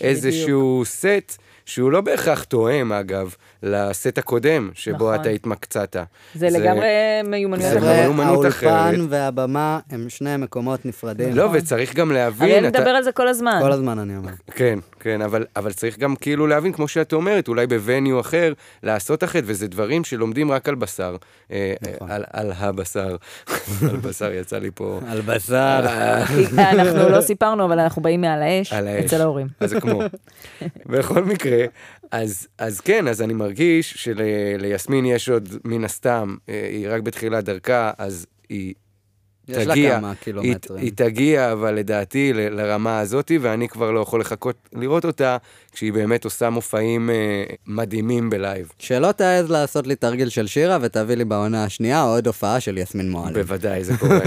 [0.00, 5.14] איזשהו סט שהוא לא בהכרח תואם, אגב, לסט הקודם, שבו נכון.
[5.14, 5.96] אתה התמקצעת.
[6.34, 6.88] זה, זה לגמרי
[7.24, 7.82] מיומנויות אחרת.
[7.82, 8.72] זה מיומנות אחרת.
[8.72, 11.36] האולפן והבמה הם שני מקומות נפרדים.
[11.36, 12.50] לא, וצריך גם להבין...
[12.50, 12.78] הרי אתה...
[12.78, 13.58] נדבר על זה כל הזמן.
[13.62, 14.32] כל הזמן אני אומר.
[14.50, 19.24] כן, כן, אבל, אבל צריך גם כאילו להבין, כמו שאת אומרת, אולי בווניו אחר, לעשות
[19.24, 21.16] אחרת, וזה דברים שלומדים רק על בשר.
[21.52, 22.10] אה, נכון.
[22.10, 23.16] על, על הבשר.
[23.90, 25.00] על בשר יצא לי פה...
[25.08, 25.86] על בשר.
[26.58, 29.46] אנחנו לא סיפרנו, אבל אנחנו באים מעל האש, אצל ההורים.
[29.60, 30.02] אז זה כמו.
[30.86, 31.64] בכל מקרה,
[32.10, 37.44] אז, אז כן, אז אני מרגיש שליסמין יש עוד, מן הסתם, אה, היא רק בתחילת
[37.44, 38.74] דרכה, אז היא
[39.48, 40.80] יש תגיע, לה כמה קילומטרים.
[40.80, 45.36] היא, היא תגיע, אבל לדעתי, ל, לרמה הזאתי, ואני כבר לא יכול לחכות לראות אותה,
[45.72, 48.72] כשהיא באמת עושה מופעים אה, מדהימים בלייב.
[48.78, 53.10] שלא תעז לעשות לי תרגיל של שירה, ותביא לי בעונה השנייה עוד הופעה של יסמין
[53.10, 53.34] מועלם.
[53.34, 54.18] בוודאי, זה קורה.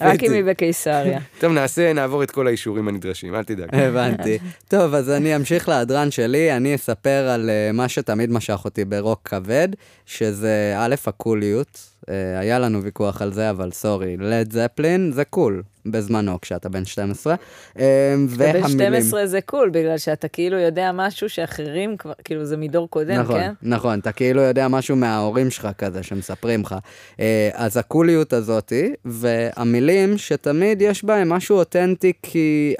[0.00, 1.20] רק אם היא בקיסריה.
[1.38, 3.68] טוב, נעשה, נעבור את כל האישורים הנדרשים, אל תדאג.
[3.72, 4.38] הבנתי.
[4.68, 9.20] טוב, אז אני אמשיך להדרן שלי, אני אספר על uh, מה שתמיד משך אותי ברוק
[9.24, 9.68] כבד,
[10.06, 11.95] שזה א', הקוליות.
[12.08, 16.84] אה, היה לנו ויכוח על זה, אבל סורי, לד זפלין זה קול בזמנו כשאתה בן
[16.84, 17.34] 12.
[17.78, 18.62] אה, והמילים...
[18.62, 23.14] בן 12 זה קול, בגלל שאתה כאילו יודע משהו שאחרים כבר, כאילו זה מדור קודם,
[23.20, 23.52] נכון, כן?
[23.62, 26.74] נכון, אתה כאילו יודע משהו מההורים שלך כזה, שמספרים לך.
[27.20, 32.74] אה, אז הקוליות הזאתי, והמילים שתמיד יש בהם משהו אותנטי, כי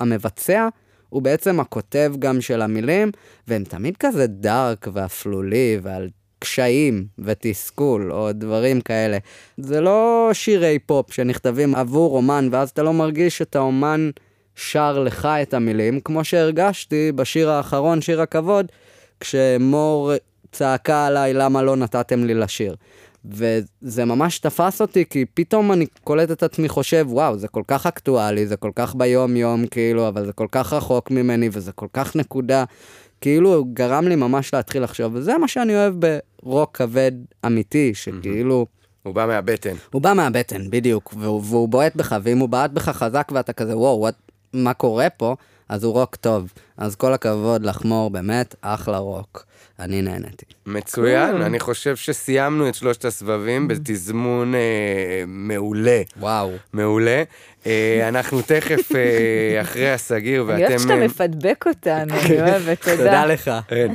[0.00, 0.68] המבצע...
[1.08, 3.10] הוא בעצם הכותב גם של המילים,
[3.48, 6.08] והם תמיד כזה דארק ואפלולי ועל
[6.38, 9.18] קשיים ותסכול או דברים כאלה.
[9.56, 14.10] זה לא שירי פופ שנכתבים עבור אומן, ואז אתה לא מרגיש את האומן
[14.56, 18.66] שר לך את המילים, כמו שהרגשתי בשיר האחרון, שיר הכבוד,
[19.20, 20.12] כשמור
[20.52, 22.76] צעקה עליי למה לא נתתם לי לשיר.
[23.24, 27.86] וזה ממש תפס אותי, כי פתאום אני קולט את עצמי חושב, וואו, זה כל כך
[27.86, 32.16] אקטואלי, זה כל כך ביום-יום, כאילו, אבל זה כל כך רחוק ממני, וזה כל כך
[32.16, 32.64] נקודה.
[33.20, 35.94] כאילו, גרם לי ממש להתחיל לחשוב, וזה מה שאני אוהב
[36.42, 37.12] ברוק כבד
[37.46, 38.66] אמיתי, שכאילו...
[39.02, 39.74] הוא בא מהבטן.
[39.92, 43.76] הוא בא מהבטן, בדיוק, והוא, והוא בועט בך, ואם הוא בעט בך חזק ואתה כזה,
[43.76, 44.08] וואו,
[44.52, 45.36] מה קורה פה?
[45.68, 46.52] אז הוא רוק טוב.
[46.76, 49.46] אז כל הכבוד לחמור, באמת, אחלה רוק.
[49.80, 50.44] אני נהניתי.
[50.66, 56.02] מצוין, אני חושב שסיימנו את שלושת הסבבים בתזמון אה, מעולה.
[56.20, 56.50] וואו.
[56.72, 57.22] מעולה.
[57.66, 60.62] אה, אנחנו תכף אה, אחרי הסגיר, ואתם...
[60.62, 62.96] אני אוהבת שאתה אה, מפדבק אותנו, אני אוהבת, תודה.
[62.96, 63.50] תודה לך.
[63.68, 63.92] כן.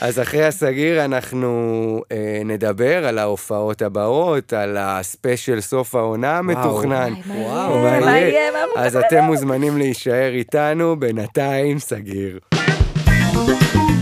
[0.00, 2.02] אז אחרי הסגיר אנחנו
[2.44, 7.12] נדבר על ההופעות הבאות, על הספיישל סוף העונה המתוכנן.
[7.26, 8.50] וואו, מה יהיה?
[8.76, 12.38] אז אתם מוזמנים להישאר איתנו, בינתיים סגיר.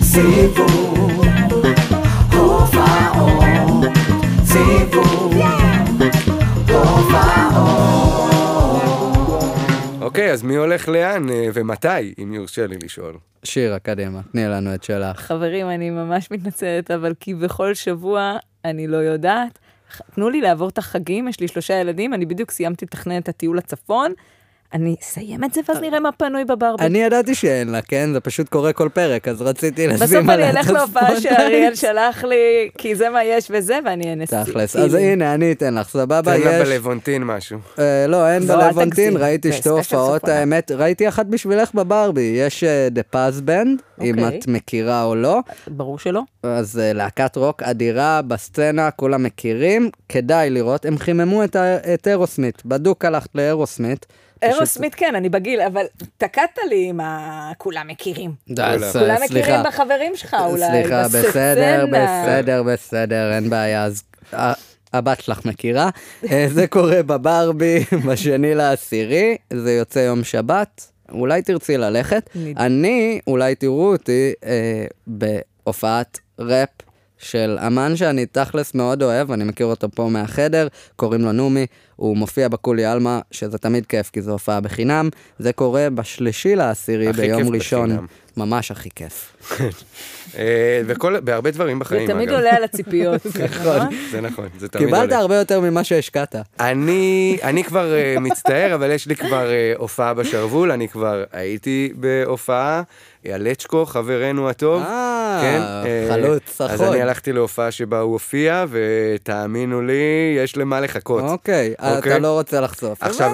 [0.02, 1.24] סיבוב,
[2.32, 3.84] הופעות,
[4.44, 5.34] סיבוב,
[10.00, 13.16] אוקיי, אז מי הולך לאן אה, ומתי, אם יורשה לי לשאול?
[13.44, 15.20] שירה, קדימה, תני לנו את שלך.
[15.20, 19.58] חברים, אני ממש מתנצלת, אבל כי בכל שבוע אני לא יודעת.
[20.14, 23.58] תנו לי לעבור את החגים, יש לי שלושה ילדים, אני בדיוק סיימתי לתכנן את הטיול
[23.58, 24.12] לצפון.
[24.74, 26.84] אני אסיים את זה ואז נראה מה פנוי בברבי.
[26.84, 28.10] אני ידעתי שאין לה, כן?
[28.12, 31.74] זה פשוט קורה כל פרק, אז רציתי לשים עליה את בסוף אני אלך להופעה שאריאל
[31.74, 34.44] שלח לי, כי זה מה יש וזה, ואני אנסה.
[34.44, 36.42] תכלס, אז הנה, אני אתן לך, סבבה, יש...
[36.42, 37.58] תן לה בלוונטין משהו.
[37.78, 43.14] אה, לא, אין בלוונטין, ראיתי שתי הופעות, האמת, ראיתי אחת בשבילך בברבי, יש אה, The
[43.14, 44.38] Paz Band, אם אוקיי.
[44.38, 45.40] את מכירה או לא.
[45.66, 46.22] ברור שלא.
[46.42, 51.44] אז אה, להקת רוק אדירה בסצנה, כולם מכירים, כדאי לראות, הם חיממו
[51.94, 54.06] את אירוסמית, בדוק הלכת לאירוסמית.
[54.42, 55.84] אירוסמית כן, אני בגיל, אבל
[56.18, 57.52] תקעת לי עם ה...
[57.58, 58.32] כולם מכירים.
[58.92, 60.66] כולם מכירים בחברים שלך אולי.
[60.70, 63.84] סליחה, בסדר, בסדר, בסדר, אין בעיה.
[63.84, 64.02] אז
[64.92, 65.90] הבת שלך מכירה.
[66.30, 70.90] אה, זה קורה בברבי בשני לעשירי, זה יוצא יום שבת.
[71.12, 72.30] אולי תרצי ללכת.
[72.56, 76.68] אני, אולי תראו אותי אה, בהופעת ראפ
[77.20, 81.66] של אמן שאני תכלס מאוד אוהב, אני מכיר אותו פה מהחדר, קוראים לו נומי,
[81.96, 85.08] הוא מופיע בקולי עלמה, שזה תמיד כיף, כי זו הופעה בחינם.
[85.38, 87.88] זה קורה בשלישי לעשירי ביום ראשון.
[87.90, 88.06] בחינם.
[88.36, 89.36] ממש הכי כיף.
[90.38, 92.08] אה, וכל, בהרבה דברים בחיים, אגב.
[92.08, 93.26] זה תמיד עולה על הציפיות.
[93.50, 93.80] נכון.
[94.10, 95.00] זה נכון, זה תמיד עולה.
[95.00, 96.34] קיבלת הרבה יותר ממה שהשקעת.
[96.60, 102.82] אני כבר אה, מצטער, אבל יש לי כבר אה, הופעה בשרוול, אני כבר הייתי בהופעה.
[103.24, 104.82] ילצ'קו, חברנו הטוב.
[104.82, 105.60] אה, כן,
[106.10, 106.70] חלוץ, נכון.
[106.70, 111.22] אז אני הלכתי להופעה שבה הוא הופיע, ותאמינו לי, יש למה לחכות.
[111.24, 112.20] אוקיי, אתה אוקיי?
[112.20, 113.02] לא רוצה לחשוף.
[113.02, 113.32] עכשיו,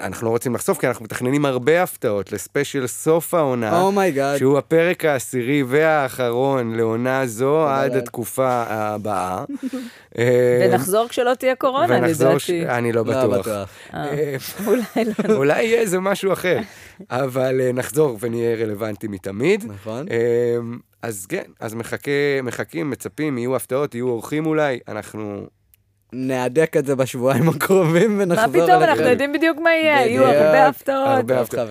[0.00, 3.80] אנחנו לא רוצים לחשוף, כי אנחנו מתכננים הרבה הפתעות לספיישל סוף העונה.
[3.80, 4.36] oh my god.
[4.36, 9.44] Oh שהוא הפרק העשירי והאחרון לעונה זו עד התקופה הבאה.
[10.60, 12.66] ונחזור כשלא תהיה קורונה, לדעתי.
[12.66, 13.68] אני לא, לא בטוח.
[13.94, 14.82] אה, אולי
[15.28, 15.34] לא.
[15.34, 16.58] אולי יהיה איזה משהו אחר,
[17.10, 18.56] אבל אה, נחזור ונהיה
[19.08, 19.64] רלוונטיים מתמיד.
[19.72, 20.06] נכון.
[21.02, 25.46] אז כן, אז מחכים, מצפים, יהיו הפתעות, יהיו אורחים אולי, אנחנו
[26.12, 28.58] נהדק את זה בשבועיים הקרובים ונחזור אליכם.
[28.58, 31.08] מה פתאום, אנחנו יודעים בדיוק מה יהיה, יהיו הרבה הפתעות.
[31.08, 31.68] הרבה הפתעות.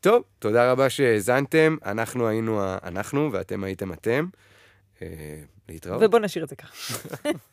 [0.00, 4.26] טוב, תודה רבה שהאזנתם, אנחנו היינו אנחנו ואתם הייתם אתם.
[5.02, 5.06] אה,
[5.68, 6.02] להתראות.
[6.02, 6.94] ובוא נשאיר את זה ככה.